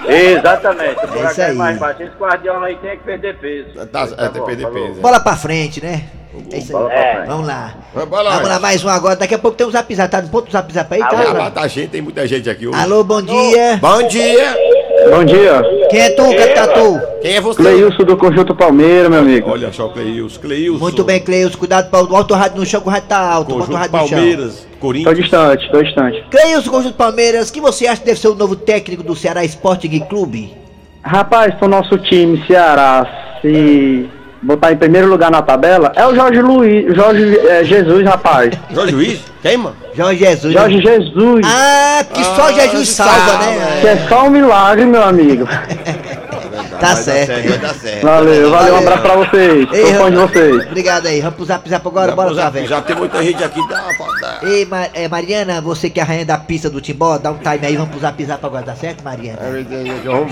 Exatamente, 0.09 1.05
o 1.05 1.09
buraco 1.09 1.31
isso 1.33 1.41
é 1.41 1.47
aí. 1.47 1.55
mais 1.55 1.79
baixo. 1.79 2.03
Esse 2.03 2.17
guardiola 2.17 2.67
aí 2.67 2.77
tem 2.77 2.97
que 2.97 3.05
perder 3.05 3.37
peso. 3.39 3.87
Tá, 3.87 4.03
é, 4.03 4.07
tem 4.07 4.31
que 4.31 4.39
bom, 4.39 4.45
perder 4.47 4.63
falou. 4.63 4.89
peso. 4.89 5.01
Bola 5.01 5.21
pra 5.21 5.37
frente, 5.37 5.83
né? 5.83 6.05
É 6.53 6.59
isso 6.59 6.77
aí. 6.77 6.85
pra 6.85 7.13
frente. 7.13 7.27
Vamos 7.27 7.47
lá. 7.47 7.75
Vamos 7.95 8.11
lá. 8.25 8.31
Vamos 8.31 8.49
lá, 8.49 8.59
mais 8.59 8.85
um 8.85 8.89
agora. 8.89 9.17
Daqui 9.17 9.35
a 9.35 9.39
pouco 9.39 9.57
tem 9.57 9.67
um 9.67 9.71
zap 9.71 9.95
zap. 9.95 10.11
Tá 10.11 10.23
no 10.23 10.29
ponto 10.29 10.47
do 10.47 10.73
zap 10.73 10.95
aí, 10.95 11.01
tá? 11.01 11.33
lá 11.33 11.51
tá 11.51 11.67
gente, 11.69 11.91
tem 11.91 12.01
muita 12.01 12.27
gente 12.27 12.49
aqui 12.49 12.67
hoje. 12.67 12.81
Alô, 12.81 13.05
bom 13.05 13.23
dia. 13.23 13.79
Bom 13.81 14.07
dia. 14.09 14.57
Bom 15.09 15.25
dia. 15.25 15.63
Quem 15.89 16.01
é 16.01 16.11
tu, 16.11 16.23
Catatu? 16.37 17.01
Quem 17.23 17.37
é 17.37 17.41
você? 17.41 17.63
Cleilson 17.63 18.05
do 18.05 18.17
Conjunto 18.17 18.55
Palmeiras, 18.55 19.09
meu 19.11 19.21
amigo. 19.21 19.51
Olha 19.51 19.73
só 19.73 19.87
o 19.87 19.93
Cleilson. 19.93 20.41
Cleilson. 20.41 20.79
Muito 20.79 21.05
bem, 21.05 21.21
Cleus. 21.21 21.55
Cuidado 21.57 21.91
para 21.91 22.05
o 22.05 22.17
alto 22.17 22.35
rádio 22.35 22.59
no 22.59 22.67
chão, 22.67 22.81
que 22.81 22.89
o 22.89 22.91
rádio 22.91 23.09
tá 23.09 23.19
alto. 23.19 23.49
Bota 23.55 23.55
o 23.55 23.67
Conjunto 23.67 23.77
rádio 23.79 23.93
no 23.93 24.09
chão. 24.09 24.19
Palmeiras, 24.19 24.67
Tô 24.73 24.77
Corinthians. 24.79 25.17
distante, 25.19 25.71
tô 25.71 25.83
distante. 25.83 26.25
Cleilson, 26.31 26.71
conjunto 26.71 26.95
Palmeiras, 26.97 27.49
o 27.49 27.53
que 27.53 27.61
você 27.61 27.87
acha 27.87 28.01
que 28.01 28.07
deve 28.07 28.21
ser 28.21 28.29
o 28.29 28.35
novo 28.35 28.57
técnico 28.57 29.03
do 29.03 29.15
Ceará 29.17 29.45
Sporting 29.45 30.01
Clube? 30.01 30.53
Rapaz, 31.03 31.55
pro 31.55 31.69
nosso 31.69 31.97
time, 31.99 32.43
Ceará, 32.47 33.39
se 33.41 34.09
botar 34.43 34.73
em 34.73 34.77
primeiro 34.77 35.09
lugar 35.09 35.31
na 35.31 35.43
tabela, 35.43 35.93
é 35.97 36.07
o 36.07 36.15
Jorge 36.15 36.41
Luiz, 36.41 36.95
Jorge 36.95 37.39
eh, 37.47 37.65
Jesus, 37.65 38.05
rapaz. 38.07 38.51
Jorge 38.73 38.95
Luiz? 38.95 39.21
Quem, 39.43 39.57
mano? 39.57 39.77
Jorge 39.95 40.19
Jesus. 40.25 40.55
né? 40.55 40.61
Jorge 40.61 40.81
Jesus, 40.81 41.41
Ah, 41.47 42.05
que 42.13 42.25
só 42.25 42.47
Ah, 42.49 42.53
Jesus 42.53 42.89
salva, 42.91 43.13
salva, 43.15 43.47
né? 43.47 43.79
que 43.81 43.87
é 43.89 43.97
só 44.09 44.25
um 44.27 44.31
milagre, 44.31 44.85
meu 44.87 45.03
amigo. 45.03 45.47
Tá 46.81 46.95
Vai 46.95 47.03
certo. 47.03 47.29
dar 47.29 47.35
certo, 47.35 47.49
vai 47.49 47.59
dar 47.59 47.75
certo. 47.75 48.03
Valeu, 48.03 48.51
valeu, 48.51 48.75
um 48.75 48.79
abraço 48.79 49.03
pra 49.03 49.17
vocês. 49.17 49.69
Ei, 49.73 49.95
fã 49.95 50.11
de 50.11 50.17
vocês. 50.17 50.67
Obrigado 50.67 51.07
aí. 51.07 51.21
Vamos 51.21 51.37
pro 51.37 51.45
zap 51.45 51.69
zap 51.69 51.87
agora, 51.87 52.17
bora 52.17 52.35
já, 52.35 52.41
pra 52.43 52.51
velho. 52.51 52.67
já 52.69 52.81
tem 52.81 52.97
muita 52.97 53.23
gente 53.23 53.45
aqui. 53.45 53.61
Dá, 53.69 53.85
dá. 54.21 54.39
Ei, 54.43 54.67
é, 54.95 55.09
Mariana, 55.09 55.61
você 55.61 55.91
que 55.91 56.01
é 56.01 56.03
a 56.03 56.07
rainha 56.07 56.25
da 56.25 56.39
pista 56.39 56.71
do 56.71 56.81
Timbó, 56.81 57.19
dá 57.19 57.31
um 57.31 57.39
time 57.39 57.67
aí, 57.67 57.77
vamos 57.77 57.91
pro 57.91 58.01
zap 58.01 58.25
zap 58.25 58.45
agora, 58.45 58.65
tá 58.65 58.75
certo, 58.75 59.05
Mariana? 59.05 59.39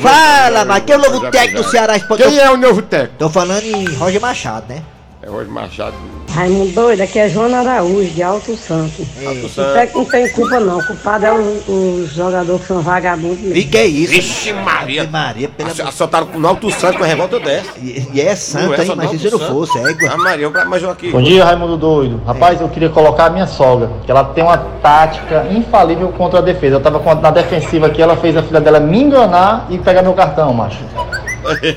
Fala, 0.00 0.64
mas 0.64 0.82
quem 0.84 0.94
é 0.94 0.98
o 0.98 1.02
novo 1.02 1.30
técnico 1.30 1.62
do 1.62 1.70
Ceará 1.70 1.96
Sporting 1.96 2.22
Quem 2.24 2.38
é 2.38 2.50
o 2.50 2.56
novo 2.56 2.82
técnico? 2.82 3.14
Tô 3.18 3.28
falando 3.28 3.64
em 3.64 3.84
Roger 3.96 4.20
Machado, 4.20 4.66
né? 4.68 4.82
É 5.20 5.28
Roger 5.28 5.48
Machado. 5.50 5.94
Raimundo 6.32 6.70
doido, 6.72 7.00
aqui 7.00 7.18
é 7.18 7.28
Joana 7.28 7.58
Araújo, 7.58 8.10
de 8.10 8.22
Alto 8.22 8.54
Santo. 8.56 9.04
Alto 9.26 9.46
O 9.46 9.48
Santo. 9.48 9.72
técnico 9.72 9.98
não 9.98 10.04
tem 10.04 10.30
culpa 10.32 10.60
não, 10.60 10.78
o 10.78 10.86
culpado 10.86 11.26
é 11.26 11.32
os 11.32 12.12
jogadores 12.12 12.60
que 12.60 12.68
são 12.68 12.80
vagabundos 12.80 13.40
mesmo. 13.40 13.56
E 13.56 13.64
que 13.64 13.76
é 13.76 13.86
isso? 13.86 14.12
Vixe 14.12 14.52
Maria. 14.52 15.02
Ave 15.02 15.10
Maria, 15.10 15.48
pelo 15.48 15.70
amor 15.72 15.88
Assaltaram 15.88 16.28
no 16.34 16.46
Alto 16.46 16.70
Santo 16.70 16.98
com 16.98 17.04
a 17.04 17.06
revolta 17.06 17.40
dessa. 17.40 17.70
E, 17.82 18.06
e 18.12 18.20
é 18.20 18.36
santo, 18.36 18.74
é 18.74 18.80
hein? 18.80 18.86
só 18.86 18.94
Mas 18.94 19.10
se 19.20 19.28
não 19.28 19.32
Alto 19.40 19.46
fosse, 19.52 19.78
é 19.78 19.90
igual. 19.90 20.12
Ah, 20.12 20.16
Maria, 20.18 20.50
mais 20.66 20.84
um 20.84 20.90
aqui. 20.90 21.10
Bom 21.10 21.22
dia, 21.22 21.44
Raimundo 21.44 21.76
Doido. 21.76 22.22
Rapaz, 22.24 22.60
eu 22.60 22.68
queria 22.68 22.90
colocar 22.90 23.24
a 23.26 23.30
minha 23.30 23.46
sogra, 23.48 23.90
que 24.04 24.10
ela 24.10 24.22
tem 24.22 24.44
uma 24.44 24.58
tática 24.58 25.48
infalível 25.50 26.10
contra 26.12 26.38
a 26.38 26.42
defesa. 26.42 26.76
Eu 26.76 26.80
tava 26.80 27.00
com- 27.00 27.14
na 27.16 27.32
defensiva 27.32 27.88
aqui, 27.88 28.00
ela 28.00 28.16
fez 28.16 28.36
a 28.36 28.42
filha 28.44 28.60
dela 28.60 28.78
me 28.78 29.00
enganar 29.02 29.66
e 29.70 29.78
pegar 29.78 30.02
meu 30.02 30.12
cartão, 30.14 30.54
macho. 30.54 30.78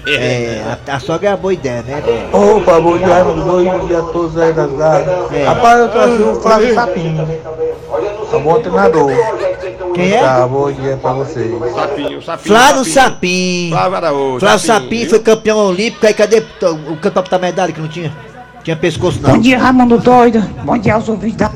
É, 0.07 0.61
a, 0.87 0.95
a 0.95 0.99
sogra 0.99 1.29
é 1.29 1.31
uma 1.31 1.37
boa 1.37 1.53
ideia, 1.53 1.81
né? 1.83 2.01
Opa, 2.31 2.73
Raimundo 2.73 3.43
Doido. 3.43 3.79
Bom 3.79 3.87
dia 3.87 3.99
a 3.99 4.03
todos 4.03 4.37
aí 4.37 4.53
das 4.53 4.71
garras. 4.71 5.31
É. 5.31 5.45
Rapaz, 5.45 5.79
eu 5.79 5.89
trouxe 5.89 6.21
o 6.23 6.41
Flávio 6.41 6.73
Sapinho. 6.73 7.27
É 8.31 8.35
um 8.35 8.41
bom 8.41 8.59
treinador. 8.59 9.11
Quem 9.93 10.13
é? 10.13 10.21
Tá, 10.21 10.47
bom 10.47 10.71
dia 10.71 10.97
pra 10.97 11.13
vocês. 11.13 11.51
Sapinho, 11.73 12.21
sapinho. 12.21 12.55
Flávio 12.55 12.85
Sapim. 12.85 13.69
Flávio 13.71 13.97
Araújo. 13.97 14.39
Flávio 14.39 14.59
Sapim 14.59 15.05
foi 15.05 15.19
campeão 15.19 15.57
olímpico, 15.57 16.05
aí 16.07 16.13
cadê 16.13 16.43
o 16.61 16.97
campeão 16.97 17.23
da 17.29 17.39
medalha 17.39 17.73
que 17.73 17.81
não 17.81 17.87
tinha? 17.87 18.11
Tinha 18.63 18.75
pescoço 18.75 19.19
não. 19.21 19.31
Bom 19.31 19.39
dia, 19.39 19.57
Raimundo 19.59 19.97
doido. 19.97 20.41
Bom 20.63 20.77
dia 20.77 20.95
aos 20.95 21.09
ouvintes 21.09 21.37
da... 21.37 21.51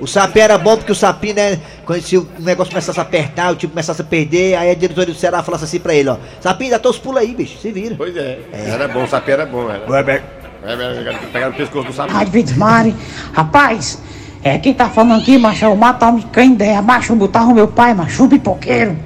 O 0.00 0.06
Sapim 0.06 0.40
era 0.40 0.56
bom 0.56 0.76
porque 0.76 0.90
o 0.92 0.94
Sapim, 0.94 1.32
né, 1.34 1.58
quando 1.84 2.00
se 2.02 2.16
o 2.16 2.26
negócio 2.38 2.72
começasse 2.72 2.98
a 2.98 3.02
apertar, 3.02 3.52
o 3.52 3.56
time 3.56 3.70
começasse 3.70 4.00
a 4.00 4.04
perder, 4.04 4.54
aí 4.56 4.70
a 4.70 4.74
diretoria 4.74 5.12
do 5.12 5.18
Ceará 5.18 5.42
falasse 5.42 5.64
assim 5.64 5.78
pra 5.78 5.94
ele, 5.94 6.08
ó, 6.08 6.16
Sapim, 6.40 6.70
dá 6.70 6.78
teus 6.78 6.98
pulos 6.98 7.20
aí, 7.20 7.34
bicho, 7.34 7.58
se 7.58 7.70
vira. 7.70 7.94
Pois 7.96 8.16
é. 8.16 8.38
Era 8.52 8.88
bom, 8.88 9.04
o 9.04 9.08
sapinho 9.08 9.34
era 9.34 9.46
bom, 9.46 9.68
era. 9.70 10.12
É, 10.12 10.72
é, 10.72 11.18
Pegaram 11.32 11.52
o 11.52 11.56
pescoço 11.56 11.86
do 11.88 11.92
sapinho. 11.92 12.16
Rádio 12.16 12.32
Vidmari. 12.32 12.94
Rapaz, 13.32 13.98
é 14.42 14.58
quem 14.58 14.72
tá 14.74 14.88
falando 14.88 15.20
aqui, 15.20 15.36
macho, 15.38 15.64
é 15.64 15.68
o 15.68 15.76
matar 15.76 16.12
me 16.12 16.22
Candeia. 16.24 16.80
Macho, 16.80 17.14
botar 17.14 17.44
o 17.44 17.54
meu 17.54 17.68
pai, 17.68 17.92
macho, 17.94 18.24
um 18.24 18.28
pipoqueiro. 18.28 18.96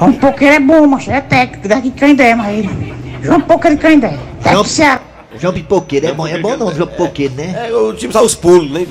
Um 0.00 0.12
pipoqueiro 0.12 0.54
é 0.56 0.60
bom, 0.60 0.86
macho, 0.86 1.10
é 1.10 1.20
técnico 1.20 1.66
daqui 1.68 1.90
de 1.90 1.98
Candeia, 1.98 2.36
mas 2.36 2.58
ele. 2.58 2.94
João 3.22 3.40
Pipoqueiro 3.40 3.76
de 3.76 3.82
Candeia. 3.82 4.12
João- 4.12 4.42
Técnico 4.42 4.62
do 4.64 4.68
Ceará. 4.68 5.00
João 5.38 5.54
Pipoqueiro, 5.54 6.06
é 6.08 6.12
bom, 6.12 6.26
é 6.26 6.38
bom 6.38 6.56
não, 6.56 6.74
João 6.74 6.88
Pipoqueiro, 6.88 7.34
né? 7.34 7.68
É, 7.68 7.72
o 7.72 7.94
time 7.94 8.12
só 8.12 8.22
os 8.22 8.34
pulos, 8.34 8.70
né? 8.70 8.84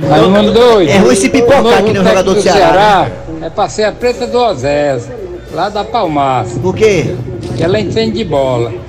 Raimundo 0.00 0.52
Doido. 0.52 0.90
É 0.90 0.98
ruim 0.98 1.14
se 1.16 1.28
pipocar 1.28 1.82
que 1.82 1.92
nem 1.92 2.00
o 2.02 2.04
jogador 2.04 2.34
do 2.34 2.42
Ceará. 2.42 3.08
é 3.42 3.50
pra 3.50 3.68
ser 3.68 3.84
a 3.84 3.92
preta 3.92 4.26
do 4.26 4.38
Osés, 4.38 5.08
lá 5.52 5.68
da 5.68 5.84
Palmaça, 5.84 6.58
Por 6.60 6.74
quê? 6.74 7.14
que 7.56 7.62
ela 7.62 7.78
entende 7.78 8.18
de 8.18 8.24
bola. 8.24 8.72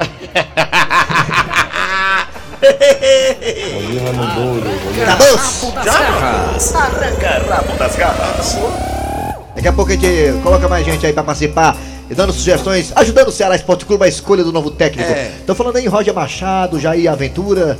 Tá 5.05 5.15
bom? 5.17 5.71
Das 5.73 5.85
garras. 5.85 6.75
Arranca 6.75 7.43
rabo 7.49 7.77
das 7.77 7.95
garras. 7.95 8.57
Daqui 9.55 9.67
a 9.67 9.73
pouco 9.73 9.91
a 9.91 9.95
gente 9.95 10.41
coloca 10.41 10.67
mais 10.67 10.85
gente 10.85 11.05
aí 11.05 11.13
pra 11.13 11.23
participar 11.23 11.75
e 12.09 12.15
dando 12.15 12.31
sugestões, 12.33 12.91
ajudando 12.95 13.27
o 13.27 13.31
Ceará 13.31 13.55
Esporte 13.55 13.85
Clube 13.85 14.03
a 14.05 14.07
escolha 14.07 14.43
do 14.43 14.51
novo 14.51 14.71
técnico. 14.71 15.11
É. 15.11 15.31
Tô 15.45 15.53
falando 15.53 15.75
aí 15.77 15.85
em 15.85 15.89
Roger 15.89 16.13
Machado, 16.13 16.79
Jair 16.79 17.11
Aventura, 17.11 17.77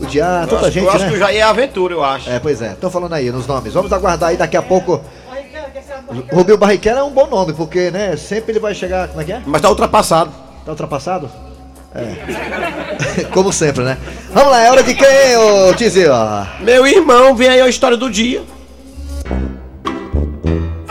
o 0.00 0.06
Diá, 0.06 0.42
eu 0.42 0.48
tanta 0.48 0.66
acho, 0.66 0.70
gente, 0.72 0.84
eu 0.84 0.90
acho 0.90 1.04
né? 1.04 1.10
que 1.10 1.18
já 1.18 1.32
é 1.32 1.42
aventura, 1.42 1.94
eu 1.94 2.04
acho. 2.04 2.30
É, 2.30 2.38
pois 2.38 2.60
é, 2.60 2.74
tô 2.80 2.90
falando 2.90 3.14
aí 3.14 3.30
nos 3.30 3.46
nomes. 3.46 3.72
Vamos 3.72 3.92
aguardar 3.92 4.30
aí 4.30 4.36
daqui 4.36 4.56
a 4.56 4.62
pouco. 4.62 5.00
Rubio 6.32 6.56
Barrichello 6.56 7.00
é 7.00 7.02
um 7.02 7.10
bom 7.10 7.26
nome, 7.26 7.52
porque, 7.52 7.90
né, 7.90 8.16
sempre 8.16 8.52
ele 8.52 8.60
vai 8.60 8.74
chegar, 8.74 9.08
como 9.08 9.20
é 9.20 9.24
que 9.24 9.32
é? 9.32 9.42
Mas 9.44 9.60
tá 9.60 9.68
ultrapassado. 9.68 10.32
Tá 10.64 10.70
ultrapassado? 10.72 11.30
É. 11.94 13.24
Como 13.32 13.50
sempre, 13.52 13.82
né? 13.82 13.96
Vamos 14.30 14.50
lá, 14.50 14.62
é 14.62 14.70
hora 14.70 14.82
de 14.82 14.94
quem, 14.94 15.36
ô 15.36 15.74
Tizio? 15.74 16.12
Meu 16.60 16.86
irmão, 16.86 17.34
vem 17.34 17.48
aí 17.48 17.60
a 17.60 17.68
história 17.68 17.96
do 17.96 18.10
dia. 18.10 18.42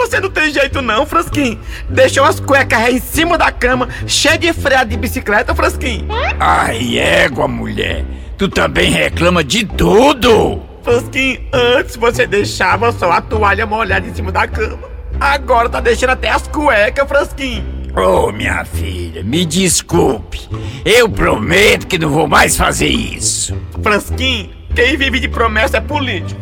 Você 0.05 0.19
não 0.19 0.29
tem 0.29 0.53
jeito 0.53 0.83
não, 0.83 1.03
Frasquinho. 1.03 1.59
Deixou 1.89 2.23
as 2.23 2.39
cuecas 2.39 2.79
aí 2.79 2.97
em 2.97 3.01
cima 3.01 3.39
da 3.39 3.51
cama, 3.51 3.89
cheia 4.05 4.37
de 4.37 4.53
freada 4.53 4.85
de 4.85 4.95
bicicleta, 4.95 5.55
Frasquinho. 5.55 6.05
Ai, 6.39 6.99
égua, 6.99 7.47
mulher. 7.47 8.05
Tu 8.37 8.47
também 8.47 8.91
reclama 8.91 9.43
de 9.43 9.65
tudo. 9.65 10.61
Frasquinho, 10.83 11.41
antes 11.51 11.95
você 11.95 12.27
deixava 12.27 12.91
só 12.91 13.11
a 13.11 13.19
toalha 13.19 13.65
molhada 13.65 14.07
em 14.07 14.13
cima 14.13 14.31
da 14.31 14.47
cama. 14.47 14.87
Agora 15.19 15.69
tá 15.69 15.79
deixando 15.79 16.11
até 16.11 16.29
as 16.29 16.47
cuecas, 16.47 17.07
Frasquinho. 17.07 17.65
Ô, 17.95 18.31
minha 18.31 18.63
filha, 18.63 19.23
me 19.23 19.43
desculpe. 19.43 20.47
Eu 20.85 21.09
prometo 21.09 21.87
que 21.87 21.97
não 21.97 22.09
vou 22.09 22.27
mais 22.27 22.55
fazer 22.55 22.89
isso. 22.89 23.57
Frasquinho, 23.81 24.51
quem 24.75 24.95
vive 24.97 25.19
de 25.19 25.27
promessa 25.27 25.77
é 25.77 25.81
político. 25.81 26.39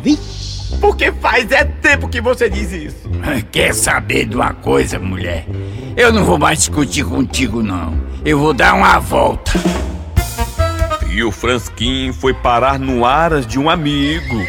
Porque 0.84 1.10
faz 1.12 1.50
é 1.50 1.64
tempo 1.64 2.10
que 2.10 2.20
você 2.20 2.50
diz 2.50 2.70
isso. 2.70 3.10
Quer 3.50 3.72
saber 3.72 4.26
de 4.26 4.36
uma 4.36 4.52
coisa, 4.52 4.98
mulher? 4.98 5.46
Eu 5.96 6.12
não 6.12 6.26
vou 6.26 6.38
mais 6.38 6.58
discutir 6.58 7.06
contigo, 7.06 7.62
não. 7.62 7.98
Eu 8.22 8.38
vou 8.38 8.52
dar 8.52 8.74
uma 8.74 8.98
volta. 8.98 9.52
E 11.08 11.24
o 11.24 11.32
Fransquinho 11.32 12.12
foi 12.12 12.34
parar 12.34 12.78
no 12.78 13.06
aras 13.06 13.46
de 13.46 13.58
um 13.58 13.70
amigo. 13.70 14.46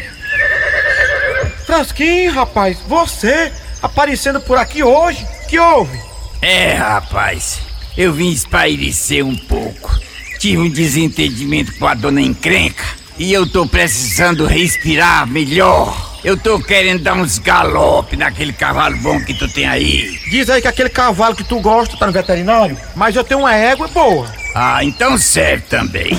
Frasquinho, 1.64 2.34
rapaz, 2.34 2.80
você 2.86 3.50
aparecendo 3.80 4.38
por 4.38 4.58
aqui 4.58 4.82
hoje? 4.82 5.26
Que 5.48 5.58
houve? 5.58 5.98
É, 6.42 6.74
rapaz, 6.74 7.62
eu 7.96 8.12
vim 8.12 8.30
espairecer 8.30 9.24
um 9.24 9.36
pouco. 9.36 9.98
Tive 10.38 10.58
um 10.58 10.68
desentendimento 10.68 11.74
com 11.78 11.86
a 11.86 11.94
dona 11.94 12.20
encrenca 12.20 12.84
e 13.18 13.32
eu 13.32 13.46
tô 13.46 13.66
precisando 13.66 14.44
respirar 14.44 15.26
melhor. 15.26 16.15
Eu 16.26 16.36
tô 16.36 16.58
querendo 16.58 17.04
dar 17.04 17.14
uns 17.14 17.38
galope 17.38 18.16
naquele 18.16 18.52
cavalo 18.52 18.96
bom 18.96 19.24
que 19.24 19.32
tu 19.32 19.46
tem 19.46 19.64
aí. 19.64 20.18
Diz 20.28 20.50
aí 20.50 20.60
que 20.60 20.66
aquele 20.66 20.88
cavalo 20.88 21.36
que 21.36 21.44
tu 21.44 21.60
gosta 21.60 21.96
tá 21.96 22.04
no 22.04 22.10
veterinário, 22.10 22.76
mas 22.96 23.14
eu 23.14 23.22
tenho 23.22 23.38
uma 23.38 23.54
égua 23.54 23.86
boa. 23.86 24.26
Ah, 24.52 24.82
então 24.82 25.16
serve 25.16 25.66
também. 25.68 26.18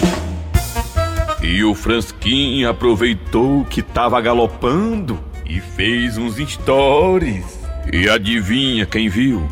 E 1.42 1.62
o 1.62 1.76
Fransquinho 1.76 2.70
aproveitou 2.70 3.66
que 3.66 3.82
tava 3.82 4.22
galopando 4.22 5.22
e 5.46 5.60
fez 5.60 6.18
uns 6.18 6.38
stories. 6.38 7.44
E 7.92 8.08
adivinha 8.08 8.86
quem 8.86 9.10
viu? 9.10 9.46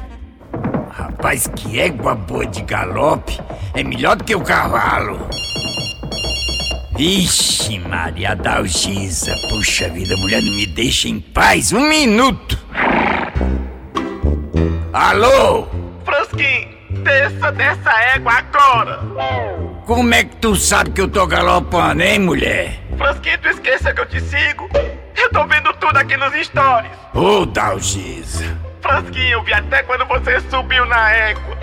Rapaz, 0.89 1.51
que 1.53 1.81
égua 1.81 2.15
boa 2.15 2.45
de 2.45 2.61
galope 2.61 3.41
é 3.73 3.83
melhor 3.83 4.15
do 4.15 4.23
que 4.23 4.33
o 4.33 4.39
cavalo. 4.39 5.19
Ixi, 6.97 7.79
Maria 7.79 8.33
Dalgisa, 8.35 9.35
puxa 9.49 9.89
vida, 9.89 10.15
mulher 10.15 10.41
não 10.41 10.53
me 10.53 10.65
deixa 10.65 11.09
em 11.09 11.19
paz 11.19 11.73
um 11.73 11.89
minuto. 11.89 12.57
Alô? 14.93 15.67
Frasquinho, 16.05 16.69
desça 17.03 17.51
dessa 17.51 17.91
égua 18.15 18.31
agora. 18.31 19.01
Como 19.85 20.13
é 20.13 20.23
que 20.23 20.37
tu 20.37 20.55
sabe 20.55 20.91
que 20.91 21.01
eu 21.01 21.09
tô 21.09 21.27
galopando, 21.27 22.01
hein, 22.01 22.19
mulher? 22.19 22.79
Frasquinho, 22.97 23.39
tu 23.39 23.49
esqueça 23.49 23.93
que 23.93 23.99
eu 23.99 24.05
te 24.05 24.21
sigo. 24.21 24.69
Eu 25.17 25.29
tô 25.31 25.45
vendo 25.47 25.73
tudo 25.73 25.97
aqui 25.97 26.15
nos 26.15 26.33
stories. 26.45 26.91
Ô, 27.13 27.45
Dalgisa. 27.45 28.57
Frasquinho, 28.81 29.31
eu 29.31 29.43
vi 29.43 29.53
até 29.53 29.83
quando 29.83 30.05
você 30.05 30.39
subiu 30.49 30.85
na 30.85 31.11
égua. 31.11 31.57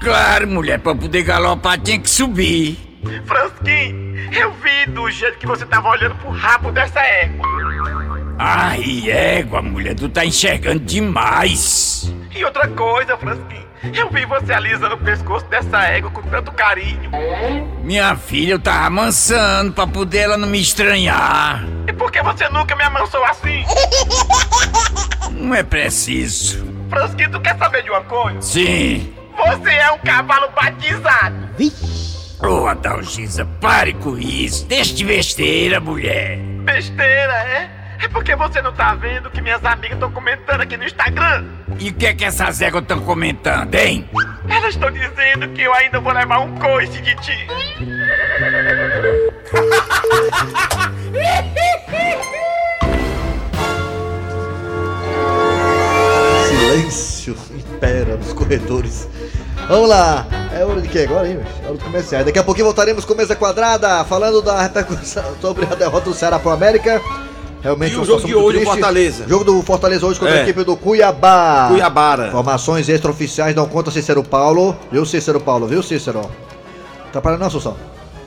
Claro, 0.00 0.46
mulher, 0.46 0.78
pra 0.78 0.94
poder 0.94 1.24
galopar 1.24 1.80
tinha 1.80 1.98
que 1.98 2.08
subir. 2.08 2.85
Frasquinho, 3.24 4.32
eu 4.32 4.52
vi 4.52 4.90
do 4.90 5.10
jeito 5.10 5.38
que 5.38 5.46
você 5.46 5.64
tava 5.66 5.88
olhando 5.88 6.14
pro 6.16 6.30
rabo 6.30 6.70
dessa 6.72 7.00
égua. 7.00 7.46
Ai, 8.38 9.10
égua, 9.10 9.62
mulher, 9.62 9.94
tu 9.94 10.08
tá 10.08 10.24
enxergando 10.24 10.80
demais. 10.80 12.12
E 12.34 12.44
outra 12.44 12.68
coisa, 12.68 13.16
Frasquinho, 13.16 13.66
eu 13.94 14.10
vi 14.10 14.26
você 14.26 14.52
alisando 14.52 14.94
o 14.94 14.98
pescoço 14.98 15.46
dessa 15.46 15.82
égua 15.84 16.10
com 16.10 16.22
tanto 16.22 16.52
carinho. 16.52 17.10
Minha 17.82 18.16
filha, 18.16 18.52
eu 18.52 18.58
tava 18.58 18.86
amansando 18.86 19.72
pra 19.72 19.86
poder 19.86 20.18
ela 20.18 20.36
não 20.36 20.48
me 20.48 20.60
estranhar. 20.60 21.64
E 21.88 21.92
por 21.92 22.10
que 22.10 22.20
você 22.22 22.48
nunca 22.48 22.74
me 22.74 22.82
amansou 22.82 23.24
assim? 23.24 23.64
Não 25.32 25.54
é 25.54 25.62
preciso. 25.62 26.66
Frasquinho, 26.88 27.30
tu 27.30 27.40
quer 27.40 27.56
saber 27.58 27.82
de 27.82 27.90
uma 27.90 28.00
coisa? 28.02 28.40
Sim. 28.40 29.12
Você 29.36 29.70
é 29.70 29.92
um 29.92 29.98
cavalo 29.98 30.50
batizado. 30.50 31.36
Ô, 32.38 32.48
oh, 32.48 32.66
Adalgisa, 32.66 33.46
pare 33.60 33.94
com 33.94 34.18
isso. 34.18 34.66
Deixa 34.66 34.94
de 34.94 35.04
besteira, 35.06 35.80
mulher. 35.80 36.36
Besteira, 36.64 37.32
é? 37.32 37.70
É 38.02 38.08
porque 38.08 38.36
você 38.36 38.60
não 38.60 38.74
tá 38.74 38.94
vendo 38.94 39.30
que 39.30 39.40
minhas 39.40 39.64
amigas 39.64 39.94
estão 39.94 40.12
comentando 40.12 40.60
aqui 40.60 40.76
no 40.76 40.84
Instagram. 40.84 41.46
E 41.78 41.88
o 41.88 41.94
que 41.94 42.06
é 42.06 42.14
que 42.14 42.26
essas 42.26 42.60
éguas 42.60 42.82
estão 42.82 43.00
comentando, 43.00 43.74
hein? 43.74 44.08
Elas 44.48 44.74
estão 44.74 44.90
dizendo 44.90 45.48
que 45.54 45.62
eu 45.62 45.72
ainda 45.72 45.98
vou 45.98 46.12
levar 46.12 46.40
um 46.40 46.54
coice 46.56 47.00
de 47.00 47.14
ti. 47.16 47.46
Silêncio 56.48 57.36
impera 57.54 58.16
nos 58.16 58.34
corredores. 58.34 59.08
Vamos 59.68 59.88
lá, 59.88 60.24
é 60.54 60.64
hora 60.64 60.80
de 60.80 60.88
que 60.88 60.98
agora, 61.00 61.28
hein? 61.28 61.40
É 61.62 61.66
hora 61.66 61.76
do 61.76 61.82
comercial. 61.84 62.24
Daqui 62.24 62.38
a 62.38 62.44
pouquinho 62.44 62.66
voltaremos 62.66 63.04
com 63.04 63.14
mesa 63.14 63.34
quadrada, 63.34 64.04
falando 64.04 64.40
da 64.40 64.62
repercussão 64.62 65.24
sobre 65.40 65.64
a 65.64 65.74
derrota 65.74 66.08
do 66.08 66.14
Ceará 66.14 66.38
pro 66.38 66.50
América. 66.50 67.02
Realmente 67.62 67.94
E 67.94 67.98
o 67.98 68.04
jogo 68.04 68.24
de 68.24 68.32
hoje, 68.34 68.46
o 68.46 68.50
triste. 68.50 68.66
Fortaleza? 68.66 69.24
Jogo 69.28 69.44
do 69.44 69.62
Fortaleza 69.62 70.06
hoje 70.06 70.20
contra 70.20 70.34
a 70.36 70.38
É. 70.38 70.42
equipe 70.42 70.62
do 70.62 70.76
Cuiabá. 70.76 71.66
Cuiabara. 71.70 72.28
Informações 72.28 72.88
extraoficiais 72.88 73.56
não 73.56 73.66
conta 73.66 73.90
Cícero 73.90 74.22
Paulo. 74.22 74.76
Viu, 74.92 75.04
Cícero 75.04 75.40
Paulo? 75.40 75.66
Viu, 75.66 75.82
Cícero? 75.82 76.20
Atrapalha 77.08 77.36
não, 77.36 77.46
Assunção. 77.48 77.76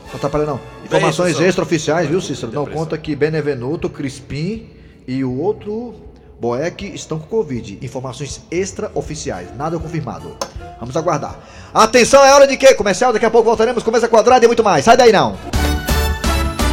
Não 0.10 0.16
atrapalha 0.16 0.46
não. 0.46 0.60
Informações 0.84 1.40
extraoficiais, 1.40 2.10
viu, 2.10 2.20
Cícero? 2.20 2.52
Não 2.52 2.66
conta 2.66 2.98
que 2.98 3.16
Benevenuto, 3.16 3.90
Crispim 3.90 4.68
e 5.08 5.24
o 5.24 5.40
outro 5.40 5.94
Boeck 6.40 6.86
estão 6.96 7.20
com 7.20 7.28
Covid. 7.28 7.80
Informações 7.82 8.42
extraoficiais, 8.50 9.50
nada 9.58 9.78
confirmado. 9.78 10.38
Vamos 10.80 10.96
aguardar. 10.96 11.36
Atenção, 11.74 12.24
é 12.24 12.34
hora 12.34 12.48
de 12.48 12.56
quê? 12.56 12.74
Comercial, 12.74 13.12
daqui 13.12 13.26
a 13.26 13.30
pouco 13.30 13.46
voltaremos 13.50 13.84
com 13.84 13.92
mesa 13.92 14.08
quadrada 14.08 14.46
e 14.46 14.48
muito 14.48 14.64
mais. 14.64 14.86
Sai 14.86 14.96
daí 14.96 15.12
não. 15.12 15.38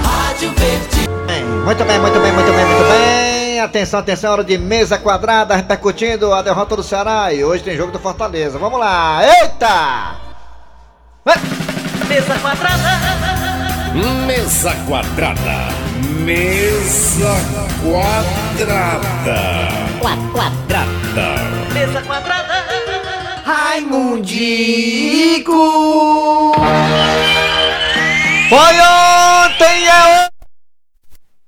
Rádio 0.04 0.52
Verde. 0.52 1.08
Bem, 1.26 1.44
Muito 1.44 1.84
bem, 1.84 1.98
muito 1.98 2.20
bem, 2.20 2.32
muito 2.32 2.52
bem, 2.52 2.64
muito 2.66 2.84
bem. 2.88 3.60
Atenção, 3.60 3.98
atenção, 3.98 4.32
hora 4.32 4.44
de 4.44 4.56
mesa 4.56 4.96
quadrada, 4.98 5.56
repercutindo 5.56 6.32
a 6.32 6.40
derrota 6.42 6.76
do 6.76 6.82
Ceará. 6.84 7.32
E 7.32 7.42
hoje 7.42 7.64
tem 7.64 7.76
jogo 7.76 7.90
do 7.90 7.98
Fortaleza. 7.98 8.58
Vamos 8.58 8.78
lá, 8.78 9.20
eita! 9.24 10.16
Mesa 12.08 12.38
quadrada. 12.38 13.35
Mesa 13.94 14.74
quadrada. 14.86 15.68
Mesa 16.24 17.34
quadrada. 17.82 19.38
Quadrada. 20.00 21.34
Mesa 21.72 22.02
quadrada. 22.02 22.66
Raimundico! 23.44 24.72
Foi 28.48 28.74
ontem, 28.80 29.86
é 29.86 30.04
hoje! 30.04 30.30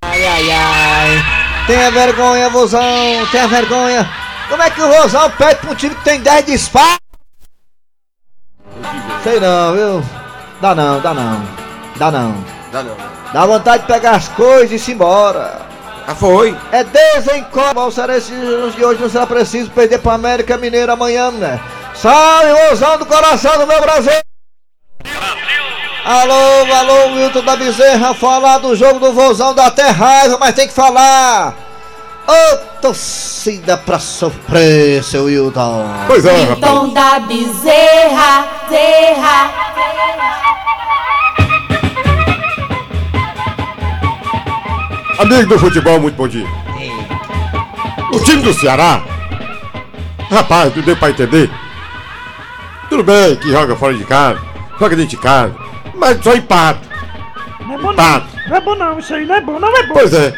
Ai, 0.05 0.27
ai, 0.27 0.51
ai! 0.51 1.25
Tenha 1.67 1.91
vergonha, 1.91 2.49
vozão! 2.51 3.27
Tenha 3.33 3.49
vergonha! 3.49 4.09
Como 4.49 4.63
é 4.63 4.71
que 4.71 4.81
o 4.81 5.03
Rosão 5.03 5.31
pede 5.33 5.57
pra 5.57 5.71
um 5.71 5.75
time 5.75 5.95
que 5.95 6.05
tem 6.05 6.21
10 6.21 6.47
disparos? 6.47 6.99
Sei 9.23 9.39
não, 9.41 9.75
viu? 9.75 10.05
Dá 10.61 10.75
não, 10.75 11.01
dá 11.01 11.13
não. 11.13 11.68
Dá 11.99 12.11
não. 12.13 12.35
Dá 12.71 12.83
não. 12.83 12.97
Dá 13.33 13.45
vontade 13.45 13.83
de 13.83 13.93
pegar 13.93 14.13
as 14.13 14.29
coisas 14.29 14.71
e 14.71 14.79
se 14.79 14.93
embora. 14.93 15.67
Ah, 16.07 16.15
foi. 16.15 16.57
É 16.73 16.85
desencopa. 16.85 17.85
O 17.85 17.91
Cearense 17.91 18.33
de 18.77 18.85
hoje 18.85 19.01
não 19.01 19.11
será 19.11 19.27
preciso 19.27 19.71
perder 19.71 19.99
para 19.99 20.15
América 20.15 20.57
Mineiro 20.57 20.93
amanhã, 20.93 21.31
né? 21.31 21.61
Salve, 21.95 22.53
Rosão 22.69 22.99
do 22.99 23.05
coração 23.05 23.59
do 23.59 23.67
meu 23.67 23.81
Brasil! 23.81 24.21
Alô, 26.05 26.75
alô, 26.75 27.17
Wilton 27.17 27.43
da 27.43 27.57
Bezerra, 27.57 28.15
falar 28.15 28.59
do 28.59 28.75
jogo 28.75 28.99
do 28.99 29.13
Vozão 29.13 29.53
da 29.53 29.67
até 29.67 29.89
raiva, 29.89 30.39
mas 30.39 30.55
tem 30.55 30.67
que 30.67 30.73
falar! 30.73 31.55
Ô, 32.27 32.57
torcida 32.81 33.77
pra 33.77 33.99
sofrer, 33.99 35.03
seu 35.03 35.25
Wilton! 35.25 35.85
Pois 36.07 36.25
é, 36.25 36.45
rapaz. 36.45 36.73
Tom 36.73 36.89
da 36.91 37.19
Bezerra. 37.21 38.47
Zerra. 38.71 39.69
Amigo 45.19 45.49
do 45.49 45.59
futebol, 45.59 45.99
muito 46.01 46.15
bom 46.17 46.29
dia. 46.29 46.47
O 48.13 48.21
time 48.21 48.43
do 48.43 48.55
Ceará, 48.55 49.03
rapaz, 50.31 50.75
não 50.75 50.83
deu 50.83 50.97
pra 50.97 51.11
entender. 51.11 51.51
Tudo 52.89 53.03
bem 53.03 53.37
que 53.37 53.51
joga 53.51 53.77
fora 53.77 53.95
de 53.95 54.05
casa, 54.05 54.41
joga 54.79 54.97
dentro 54.97 55.11
de 55.11 55.17
casa, 55.19 55.55
mas 55.95 56.23
só 56.23 56.35
empata. 56.35 56.81
Não 57.67 57.75
é 57.75 57.79
bom 57.79 57.93
Empata. 57.93 58.27
não. 58.37 58.49
Não 58.49 58.57
é 58.57 58.61
bom 58.61 58.75
não, 58.77 58.99
isso 58.99 59.15
aí 59.15 59.27
não 59.27 59.35
é 59.35 59.41
bom, 59.41 59.59
não 59.59 59.69
é 59.77 59.87
bom. 59.87 59.93
Pois 59.95 60.13
é. 60.15 60.35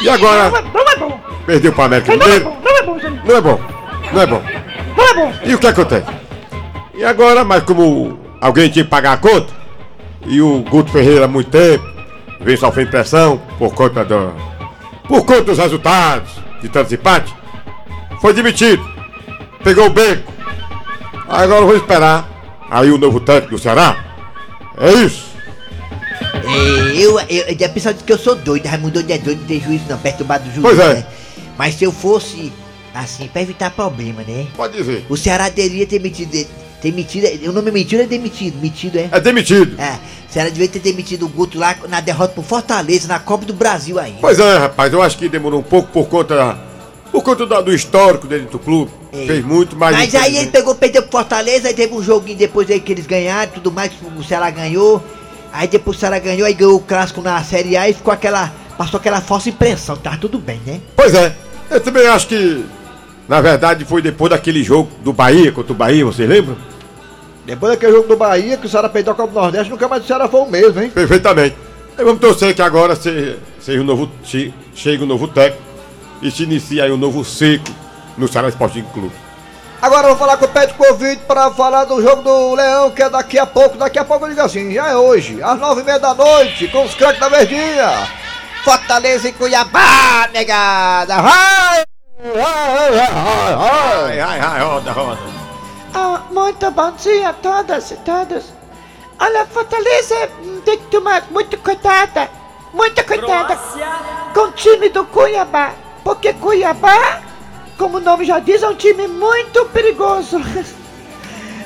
E 0.00 0.08
agora, 0.08 0.48
Não 0.50 0.56
é, 0.58 0.62
não 0.62 0.92
é 0.92 0.96
bom. 0.96 1.20
Perdeu 1.44 1.72
para 1.72 1.84
América 1.84 2.16
Não 2.16 2.22
é 2.22 2.26
Mineiro. 2.26 2.44
não 2.64 2.76
é 2.78 2.82
bom. 2.82 2.96
Não 3.26 3.36
é 3.36 3.40
bom. 3.40 3.60
Não 4.12 4.22
é 4.22 4.26
bom. 4.26 4.42
Não 4.96 5.04
é 5.08 5.14
bom. 5.14 5.32
E 5.44 5.54
o 5.54 5.58
que 5.58 5.66
acontece? 5.66 6.06
E 6.94 7.04
agora, 7.04 7.44
mas 7.44 7.62
como 7.64 8.18
alguém 8.40 8.70
tinha 8.70 8.84
que 8.84 8.90
pagar 8.90 9.12
a 9.12 9.16
conta, 9.18 9.52
e 10.26 10.40
o 10.40 10.60
Guto 10.70 10.90
Ferreira 10.90 11.26
há 11.26 11.28
muito 11.28 11.50
tempo 11.50 11.84
vem 12.40 12.56
sofrendo 12.56 12.90
pressão 12.90 13.40
por 13.58 13.74
conta 13.74 14.04
do. 14.04 14.32
por 15.06 15.24
conta 15.24 15.44
dos 15.44 15.58
resultados 15.58 16.30
de 16.60 16.68
tantos 16.68 16.92
empates, 16.92 17.32
foi 18.20 18.32
demitido. 18.34 18.82
Pegou 19.62 19.86
o 19.86 19.90
beco. 19.90 20.32
Agora 21.28 21.64
vou 21.64 21.76
esperar 21.76 22.28
aí 22.70 22.90
o 22.90 22.98
novo 22.98 23.20
técnico 23.20 23.56
do 23.56 23.58
Ceará. 23.60 24.04
É 24.78 24.92
isso. 24.92 25.30
É, 26.44 26.96
eu, 26.96 27.18
eu, 27.20 27.44
eu, 27.58 27.66
a 27.66 27.68
pessoa 27.68 27.94
diz 27.94 28.02
que 28.02 28.12
eu 28.12 28.18
sou 28.18 28.34
doido, 28.34 28.66
Raimundo 28.66 29.02
não 29.02 29.14
é 29.14 29.18
doido, 29.18 29.40
não 29.40 29.46
tem 29.46 29.60
juízo 29.60 29.84
não, 29.88 29.98
perturbado 29.98 30.44
do 30.44 30.50
juízo, 30.50 30.62
Pois 30.62 30.78
é. 30.78 30.94
né? 30.94 31.06
Mas 31.56 31.74
se 31.74 31.84
eu 31.84 31.92
fosse, 31.92 32.52
assim, 32.94 33.28
pra 33.28 33.42
evitar 33.42 33.70
problema, 33.70 34.22
né? 34.26 34.46
Pode 34.56 34.76
dizer. 34.76 35.04
O 35.08 35.16
Ceará 35.16 35.48
deveria 35.48 35.86
ter 35.86 36.00
metido, 36.00 36.46
ter 36.80 36.92
metido, 36.92 37.26
o 37.48 37.52
nome 37.52 37.70
metido 37.70 38.02
é 38.02 38.06
demitido, 38.06 38.60
metido 38.60 38.98
é? 38.98 39.08
É 39.12 39.20
demitido. 39.20 39.80
É, 39.80 39.98
o 40.28 40.32
Ceará 40.32 40.48
devia 40.48 40.68
ter 40.68 40.78
demitido 40.78 41.26
o 41.26 41.28
Guto 41.28 41.58
lá 41.58 41.76
na 41.88 42.00
derrota 42.00 42.34
pro 42.34 42.42
Fortaleza, 42.42 43.08
na 43.08 43.18
Copa 43.18 43.44
do 43.44 43.52
Brasil 43.52 43.98
ainda. 43.98 44.18
Pois 44.20 44.38
é, 44.38 44.58
rapaz, 44.58 44.92
eu 44.92 45.02
acho 45.02 45.18
que 45.18 45.28
demorou 45.28 45.60
um 45.60 45.64
pouco 45.64 45.88
por 45.92 46.08
conta. 46.08 46.58
por 47.10 47.22
conta 47.22 47.46
do 47.62 47.74
histórico 47.74 48.26
dele 48.26 48.46
do 48.46 48.58
clube. 48.58 48.90
Fez 49.12 49.44
muito, 49.44 49.76
mas. 49.76 49.96
Mas 49.96 50.14
aí 50.14 50.36
ele 50.36 50.50
pegou, 50.50 50.74
perdeu 50.74 51.02
pro 51.02 51.12
Fortaleza, 51.12 51.68
aí 51.68 51.74
teve 51.74 51.92
um 51.92 52.02
joguinho 52.02 52.38
depois 52.38 52.70
aí 52.70 52.80
que 52.80 52.92
eles 52.92 53.06
ganharam, 53.06 53.50
tudo 53.52 53.72
mais, 53.72 53.90
o 54.16 54.22
Ceará 54.22 54.50
ganhou. 54.50 55.02
Aí 55.52 55.66
depois 55.66 55.96
o 55.96 56.00
Ceará 56.00 56.18
ganhou, 56.18 56.46
aí 56.46 56.54
ganhou 56.54 56.76
o 56.76 56.80
clássico 56.80 57.20
na 57.20 57.42
Série 57.42 57.76
A 57.76 57.88
e 57.88 57.92
ficou 57.92 58.12
aquela. 58.12 58.52
Passou 58.78 58.98
aquela 58.98 59.20
falsa 59.20 59.50
impressão, 59.50 59.94
tava 59.96 60.16
tudo 60.16 60.38
bem, 60.38 60.58
né? 60.64 60.80
Pois 60.96 61.12
é, 61.12 61.36
eu 61.70 61.80
também 61.80 62.06
acho 62.06 62.28
que. 62.28 62.64
Na 63.30 63.40
verdade, 63.40 63.84
foi 63.84 64.02
depois 64.02 64.28
daquele 64.28 64.60
jogo 64.60 64.90
do 65.04 65.12
Bahia 65.12 65.52
contra 65.52 65.72
o 65.72 65.76
Bahia, 65.76 66.04
vocês 66.04 66.28
lembram? 66.28 66.56
Depois 67.46 67.70
daquele 67.72 67.92
jogo 67.92 68.08
do 68.08 68.16
Bahia, 68.16 68.56
que 68.56 68.66
o 68.66 68.68
Ceará 68.68 68.88
perdeu 68.88 69.12
a 69.12 69.16
Copa 69.16 69.32
do 69.32 69.40
Nordeste, 69.40 69.70
nunca 69.70 69.86
mais 69.86 70.02
o 70.02 70.06
Ceará 70.08 70.26
foi 70.26 70.40
o 70.40 70.46
mesmo, 70.50 70.82
hein? 70.82 70.90
Perfeitamente. 70.90 71.54
Aí 71.96 72.04
vamos 72.04 72.20
torcer 72.20 72.52
que 72.56 72.60
agora 72.60 72.96
seja, 72.96 73.38
seja 73.60 73.80
um 73.80 73.84
novo, 73.84 74.10
che- 74.24 74.52
chegue 74.74 75.04
um 75.04 75.06
novo 75.06 75.28
técnico 75.28 75.62
e 76.20 76.28
se 76.28 76.42
inicie 76.42 76.80
aí 76.80 76.90
um 76.90 76.96
novo 76.96 77.24
ciclo 77.24 77.72
no 78.18 78.26
Ceará 78.26 78.48
Sporting 78.48 78.82
Clube. 78.92 79.14
Agora 79.80 80.08
eu 80.08 80.16
vou 80.16 80.18
falar 80.18 80.36
com 80.36 80.46
o 80.46 80.48
Pet 80.48 80.74
Covid 80.74 81.20
para 81.28 81.52
falar 81.52 81.84
do 81.84 82.02
jogo 82.02 82.22
do 82.22 82.54
Leão, 82.56 82.90
que 82.90 83.00
é 83.00 83.08
daqui 83.08 83.38
a 83.38 83.46
pouco. 83.46 83.78
Daqui 83.78 84.00
a 84.00 84.04
pouco 84.04 84.24
eu 84.24 84.30
digo 84.30 84.40
assim, 84.42 84.74
já 84.74 84.88
é 84.88 84.96
hoje, 84.96 85.40
às 85.40 85.56
nove 85.56 85.82
e 85.82 85.84
meia 85.84 86.00
da 86.00 86.14
noite, 86.14 86.66
com 86.66 86.84
os 86.84 86.94
craques 86.96 87.20
da 87.20 87.28
Verdinha. 87.28 88.08
Fortaleza 88.64 89.28
e 89.28 89.32
Cuiabá, 89.32 90.28
negada. 90.34 91.22
Vai! 91.22 91.89
Ai, 92.22 94.20
ai, 94.20 94.40
ai, 94.40 94.60
roda, 94.62 94.92
roda. 94.92 95.18
Ah, 95.94 96.20
muito 96.30 96.70
bom 96.70 96.92
dia 96.92 97.30
a 97.30 97.32
todas 97.32 97.90
e 97.90 97.96
todos. 97.96 98.44
Olha, 99.18 99.46
Fortaleza 99.46 100.14
tem 100.64 100.78
que 100.78 100.86
tomar 100.86 101.24
muito 101.30 101.56
cuidado, 101.58 102.28
muito 102.74 103.02
cuidado 103.04 103.58
com 104.34 104.40
o 104.40 104.52
time 104.52 104.88
do 104.90 105.04
Cuiabá. 105.06 105.72
Porque 106.04 106.32
Cuiabá, 106.34 107.20
como 107.78 107.96
o 107.96 108.00
nome 108.00 108.24
já 108.26 108.38
diz, 108.38 108.62
é 108.62 108.68
um 108.68 108.74
time 108.74 109.06
muito 109.08 109.64
perigoso. 109.66 110.38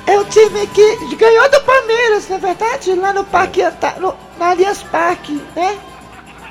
É 0.07 0.19
o 0.21 0.25
time 0.27 0.67
que 0.67 1.17
ganhou 1.17 1.49
do 1.51 1.62
Palmeiras, 1.62 2.29
na 2.29 2.37
verdade, 2.37 2.95
lá 2.95 3.11
no 3.14 3.25
Parque, 3.25 3.62
Anta- 3.62 3.95
no, 3.99 4.14
na 4.38 4.51
Allianz 4.51 4.83
Parque, 4.83 5.43
né? 5.57 5.79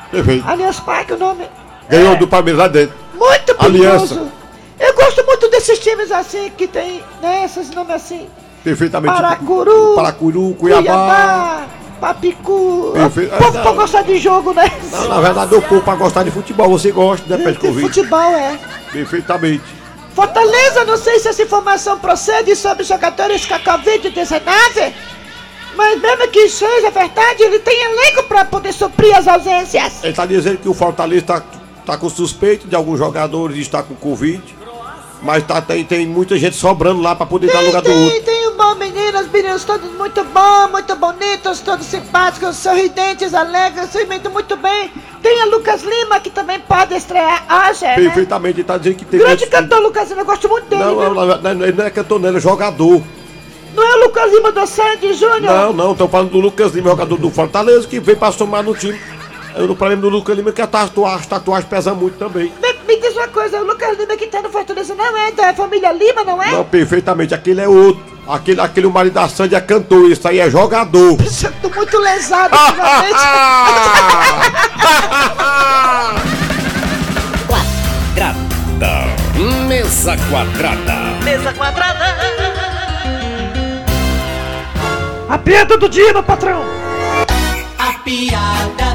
Perfeito. 0.09 0.49
Allianz 0.49 0.79
Parque, 0.79 1.13
o 1.13 1.17
nome. 1.19 1.47
Ganhou 1.87 2.15
do 2.15 2.27
Palmeiras 2.27 2.59
lá 2.59 2.67
dentro. 2.67 2.97
Muito 3.23 3.55
Aliança. 3.57 4.07
perigoso. 4.07 4.31
Eu 4.79 4.93
gosto 4.95 5.25
muito 5.25 5.49
desses 5.49 5.79
times 5.79 6.11
assim, 6.11 6.51
que 6.57 6.67
tem, 6.67 7.01
né, 7.21 7.45
esses 7.45 7.69
nomes 7.71 7.95
assim. 7.95 8.27
Perfeitamente. 8.63 9.13
Paracuru, 9.13 9.93
Paracuru, 9.95 10.55
Cuiabá. 10.55 10.81
Cuiabá, 10.81 11.67
Papicu. 12.01 12.91
Perfeito. 12.93 13.33
O 13.33 13.37
povo 13.37 13.61
pra 13.61 13.71
gostar 13.71 14.01
de 14.03 14.17
jogo, 14.17 14.53
né? 14.53 14.69
Não, 14.91 15.07
na 15.07 15.21
verdade, 15.21 15.53
eu 15.53 15.61
povo 15.61 15.81
pra 15.81 15.95
gostar 15.95 16.23
de 16.23 16.31
futebol, 16.31 16.69
você 16.69 16.91
gosta, 16.91 17.25
né, 17.27 17.43
Pet 17.43 17.59
Covid? 17.59 17.87
Futebol, 17.87 18.19
é. 18.19 18.59
Perfeitamente. 18.91 19.63
Fortaleza, 20.13 20.83
não 20.85 20.97
sei 20.97 21.19
se 21.19 21.29
essa 21.29 21.41
informação 21.41 21.97
procede 21.97 22.55
sobre 22.55 22.83
jogadores 22.83 23.45
com 23.45 23.55
a 23.55 23.59
Covid-19, 23.59 24.93
mas 25.75 26.01
mesmo 26.01 26.27
que 26.27 26.49
seja 26.49 26.91
verdade, 26.91 27.41
ele 27.41 27.59
tem 27.59 27.83
elenco 27.83 28.23
pra 28.23 28.45
poder 28.45 28.73
suprir 28.73 29.17
as 29.17 29.27
ausências. 29.27 30.03
Ele 30.03 30.13
tá 30.13 30.25
dizendo 30.25 30.57
que 30.57 30.69
o 30.69 30.73
Fortaleza 30.73 31.25
tá, 31.25 31.43
tá 31.85 31.97
com 31.97 32.09
suspeito 32.09 32.67
de 32.67 32.75
alguns 32.75 32.97
jogadores 32.97 33.57
estar 33.57 33.83
com 33.83 33.95
Covid, 33.95 34.41
mas 35.21 35.43
tá, 35.43 35.61
tem, 35.61 35.85
tem 35.85 36.05
muita 36.05 36.37
gente 36.37 36.55
sobrando 36.55 37.01
lá 37.01 37.15
pra 37.15 37.25
poder 37.25 37.51
dar 37.51 37.61
lugar 37.61 37.81
do 37.81 37.89
outro. 37.89 38.09
Tem, 38.09 38.21
tem 38.23 38.47
um 38.49 38.57
bom 38.57 38.75
menino, 38.75 39.19
os 39.19 39.31
meninos 39.31 39.63
todos 39.63 39.89
muito 39.93 40.21
bons, 40.25 40.71
muito 40.71 40.95
bonitos, 40.97 41.61
todos 41.61 41.85
simpáticos, 41.85 42.57
sorridentes, 42.57 43.33
alegres, 43.33 43.89
se 43.89 44.05
muito 44.29 44.57
bem. 44.57 44.91
Tem 45.21 45.41
a 45.41 45.45
Lucas 45.45 45.81
Lima, 45.81 46.19
que 46.19 46.29
também 46.29 46.59
pode 46.59 46.93
estrear, 46.93 47.45
acha, 47.47 47.85
né? 47.85 47.95
Perfeitamente, 47.95 48.59
ele 48.59 48.67
tá 48.67 48.77
dizendo 48.77 48.95
que 48.97 49.05
tem. 49.05 49.19
Grande 49.19 49.47
cantor 49.47 49.79
Lucas 49.81 50.09
Lima, 50.09 50.21
eu 50.21 50.25
gosto 50.25 50.49
muito 50.49 50.67
dele. 50.67 50.83
Não, 50.83 50.95
não, 50.95 51.13
não, 51.13 51.37
não, 51.55 51.65
ele 51.65 51.77
não 51.77 51.85
é 51.85 51.89
cantor, 51.89 52.19
não, 52.19 52.27
ele 52.27 52.37
é 52.37 52.41
jogador. 52.41 53.01
Não 53.73 53.83
é 53.83 53.95
o 53.95 54.05
Lucas 54.05 54.31
Lima 54.31 54.51
do 54.51 54.67
Sandy 54.67 55.13
Júnior? 55.13 55.41
Não, 55.41 55.73
não, 55.73 55.95
tô 55.95 56.07
falando 56.07 56.31
do 56.31 56.39
Lucas 56.39 56.73
Lima, 56.73 56.89
jogador 56.89 57.17
do 57.17 57.29
Fortaleza, 57.31 57.87
que 57.87 57.99
veio 57.99 58.17
pra 58.17 58.31
somar 58.31 58.61
no 58.61 58.75
time. 58.75 58.99
Eu, 59.55 59.71
O 59.71 59.75
problema 59.75 60.01
do 60.01 60.09
Lucas 60.09 60.35
Lima 60.35 60.49
é 60.49 60.53
que 60.53 60.61
a 60.61 60.67
tatuagem, 60.67 61.19
as 61.19 61.25
tatuagens 61.25 61.69
pesam 61.69 61.95
muito 61.95 62.17
também. 62.17 62.51
Me, 62.61 62.73
me 62.87 62.99
diz 62.99 63.15
uma 63.15 63.27
coisa, 63.27 63.61
o 63.61 63.65
Lucas 63.65 63.97
Lima 63.97 64.15
que 64.17 64.27
tá 64.27 64.41
no 64.41 64.49
Fortaleza 64.49 64.95
não 64.95 65.17
é 65.17 65.31
da 65.31 65.53
família 65.53 65.91
Lima, 65.91 66.23
não 66.23 66.41
é? 66.41 66.51
Não, 66.51 66.63
perfeitamente, 66.63 67.33
aquele 67.33 67.61
é 67.61 67.67
outro. 67.67 68.03
Aquele, 68.27 68.61
aquele 68.61 68.87
o 68.87 68.91
marido 68.91 69.13
da 69.13 69.27
Sandy 69.27 69.53
é 69.53 69.61
cantor, 69.61 70.09
isso 70.09 70.25
aí 70.27 70.39
é 70.39 70.49
jogador. 70.49 71.17
Eu 71.19 71.51
tô 71.61 71.69
muito 71.69 71.97
lesado 71.99 72.55
ultimamente. 72.55 73.13
Quadrada. 77.47 79.13
Mesa 79.67 80.15
quadrada. 80.29 81.23
Mesa 81.23 81.53
quadrada. 81.53 82.17
A 85.29 85.37
piada 85.37 85.77
do 85.77 85.89
dia, 85.89 86.13
meu 86.13 86.23
patrão. 86.23 86.63
A 87.79 87.93
piada. 88.03 88.92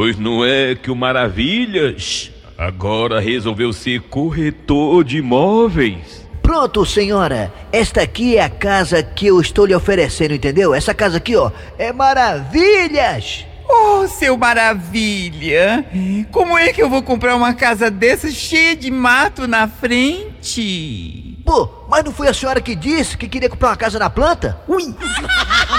Pois 0.00 0.18
não 0.18 0.42
é 0.42 0.74
que 0.74 0.90
o 0.90 0.96
Maravilhas 0.96 2.30
agora 2.56 3.20
resolveu 3.20 3.70
ser 3.70 4.00
corretor 4.00 5.04
de 5.04 5.18
imóveis? 5.18 6.26
Pronto, 6.40 6.86
senhora. 6.86 7.52
Esta 7.70 8.00
aqui 8.00 8.38
é 8.38 8.42
a 8.42 8.48
casa 8.48 9.02
que 9.02 9.26
eu 9.26 9.38
estou 9.38 9.66
lhe 9.66 9.74
oferecendo, 9.74 10.32
entendeu? 10.32 10.72
Essa 10.72 10.94
casa 10.94 11.18
aqui, 11.18 11.36
ó, 11.36 11.50
é 11.76 11.92
maravilhas. 11.92 13.44
Oh, 13.68 14.08
seu 14.08 14.38
maravilha! 14.38 15.84
Como 16.32 16.56
é 16.56 16.72
que 16.72 16.82
eu 16.82 16.88
vou 16.88 17.02
comprar 17.02 17.36
uma 17.36 17.52
casa 17.52 17.90
dessa 17.90 18.30
cheia 18.30 18.74
de 18.74 18.90
mato 18.90 19.46
na 19.46 19.68
frente? 19.68 21.36
Pô, 21.44 21.68
mas 21.90 22.02
não 22.02 22.12
foi 22.12 22.26
a 22.28 22.32
senhora 22.32 22.62
que 22.62 22.74
disse 22.74 23.18
que 23.18 23.28
queria 23.28 23.50
comprar 23.50 23.68
uma 23.68 23.76
casa 23.76 23.98
na 23.98 24.08
planta? 24.08 24.62
Ui! 24.66 24.82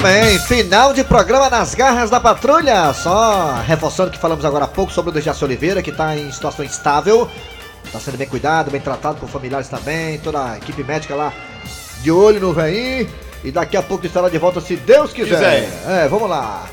Muito 0.00 0.14
bem, 0.14 0.38
final 0.38 0.94
de 0.94 1.04
programa 1.04 1.50
nas 1.50 1.74
garras 1.74 2.08
da 2.08 2.18
patrulha. 2.18 2.90
Só 2.94 3.60
reforçando 3.66 4.10
que 4.10 4.16
falamos 4.16 4.46
agora 4.46 4.64
há 4.64 4.68
pouco 4.68 4.90
sobre 4.90 5.10
o 5.10 5.12
Dejaci 5.12 5.44
Oliveira, 5.44 5.82
que 5.82 5.90
está 5.90 6.16
em 6.16 6.32
situação 6.32 6.64
estável. 6.64 7.28
Está 7.84 8.00
sendo 8.00 8.16
bem 8.16 8.26
cuidado, 8.26 8.70
bem 8.70 8.80
tratado 8.80 9.18
por 9.18 9.28
familiares 9.28 9.68
também, 9.68 10.18
toda 10.18 10.52
a 10.52 10.56
equipe 10.56 10.82
médica 10.82 11.14
lá 11.14 11.30
de 12.00 12.10
olho 12.10 12.40
no 12.40 12.50
veinho. 12.54 13.10
E 13.44 13.50
daqui 13.50 13.76
a 13.76 13.82
pouco 13.82 14.06
estará 14.06 14.30
de 14.30 14.38
volta, 14.38 14.58
se 14.62 14.74
Deus 14.74 15.12
quiser. 15.12 15.66
Quiser. 15.66 16.04
É, 16.04 16.08
vamos 16.08 16.30
lá. 16.30 16.64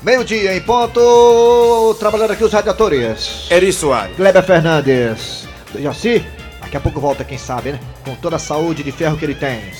Meio-dia 0.00 0.56
em 0.56 0.60
ponto, 0.62 1.94
trabalhando 1.98 2.30
aqui 2.30 2.44
os 2.44 2.52
radiadores. 2.52 3.46
Eri 3.50 3.74
Soares. 3.74 4.16
Kleber 4.16 4.42
Fernandes. 4.42 5.46
Dejaci, 5.74 6.24
daqui 6.62 6.78
a 6.78 6.80
pouco 6.80 6.98
volta, 6.98 7.24
quem 7.24 7.36
sabe, 7.36 7.72
né? 7.72 7.80
Com 8.06 8.14
toda 8.14 8.36
a 8.36 8.38
saúde 8.38 8.82
de 8.82 8.90
ferro 8.90 9.18
que 9.18 9.26
ele 9.26 9.34
tem. 9.34 9.70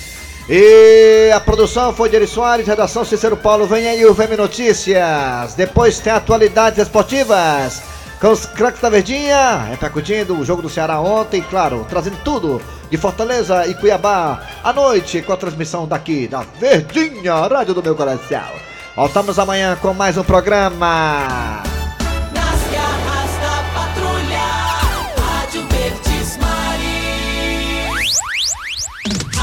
E 0.52 1.30
a 1.32 1.38
produção 1.38 1.94
foi 1.94 2.08
de 2.08 2.16
Eri 2.16 2.26
Soares, 2.26 2.66
redação 2.66 3.04
Cícero 3.04 3.36
Paulo. 3.36 3.68
Vem 3.68 3.86
aí 3.86 4.04
o 4.04 4.12
VM 4.12 4.36
Notícias. 4.36 5.54
Depois 5.54 6.00
tem 6.00 6.12
atualidades 6.12 6.80
esportivas. 6.80 7.80
Com 8.20 8.32
os 8.32 8.46
craques 8.46 8.80
da 8.80 8.90
Verdinha, 8.90 9.58
repercutindo 9.70 10.36
o 10.36 10.44
jogo 10.44 10.60
do 10.60 10.68
Ceará 10.68 11.00
ontem, 11.00 11.40
claro, 11.40 11.86
trazendo 11.88 12.18
tudo 12.24 12.60
de 12.90 12.96
Fortaleza 12.96 13.64
e 13.68 13.74
Cuiabá 13.74 14.42
à 14.64 14.72
noite 14.72 15.22
com 15.22 15.32
a 15.32 15.36
transmissão 15.36 15.86
daqui 15.86 16.26
da 16.26 16.44
Verdinha, 16.58 17.46
Rádio 17.46 17.72
do 17.72 17.82
Meu 17.82 17.94
Coração. 17.94 18.42
Voltamos 18.96 19.38
amanhã 19.38 19.78
com 19.80 19.94
mais 19.94 20.18
um 20.18 20.24
programa. 20.24 21.62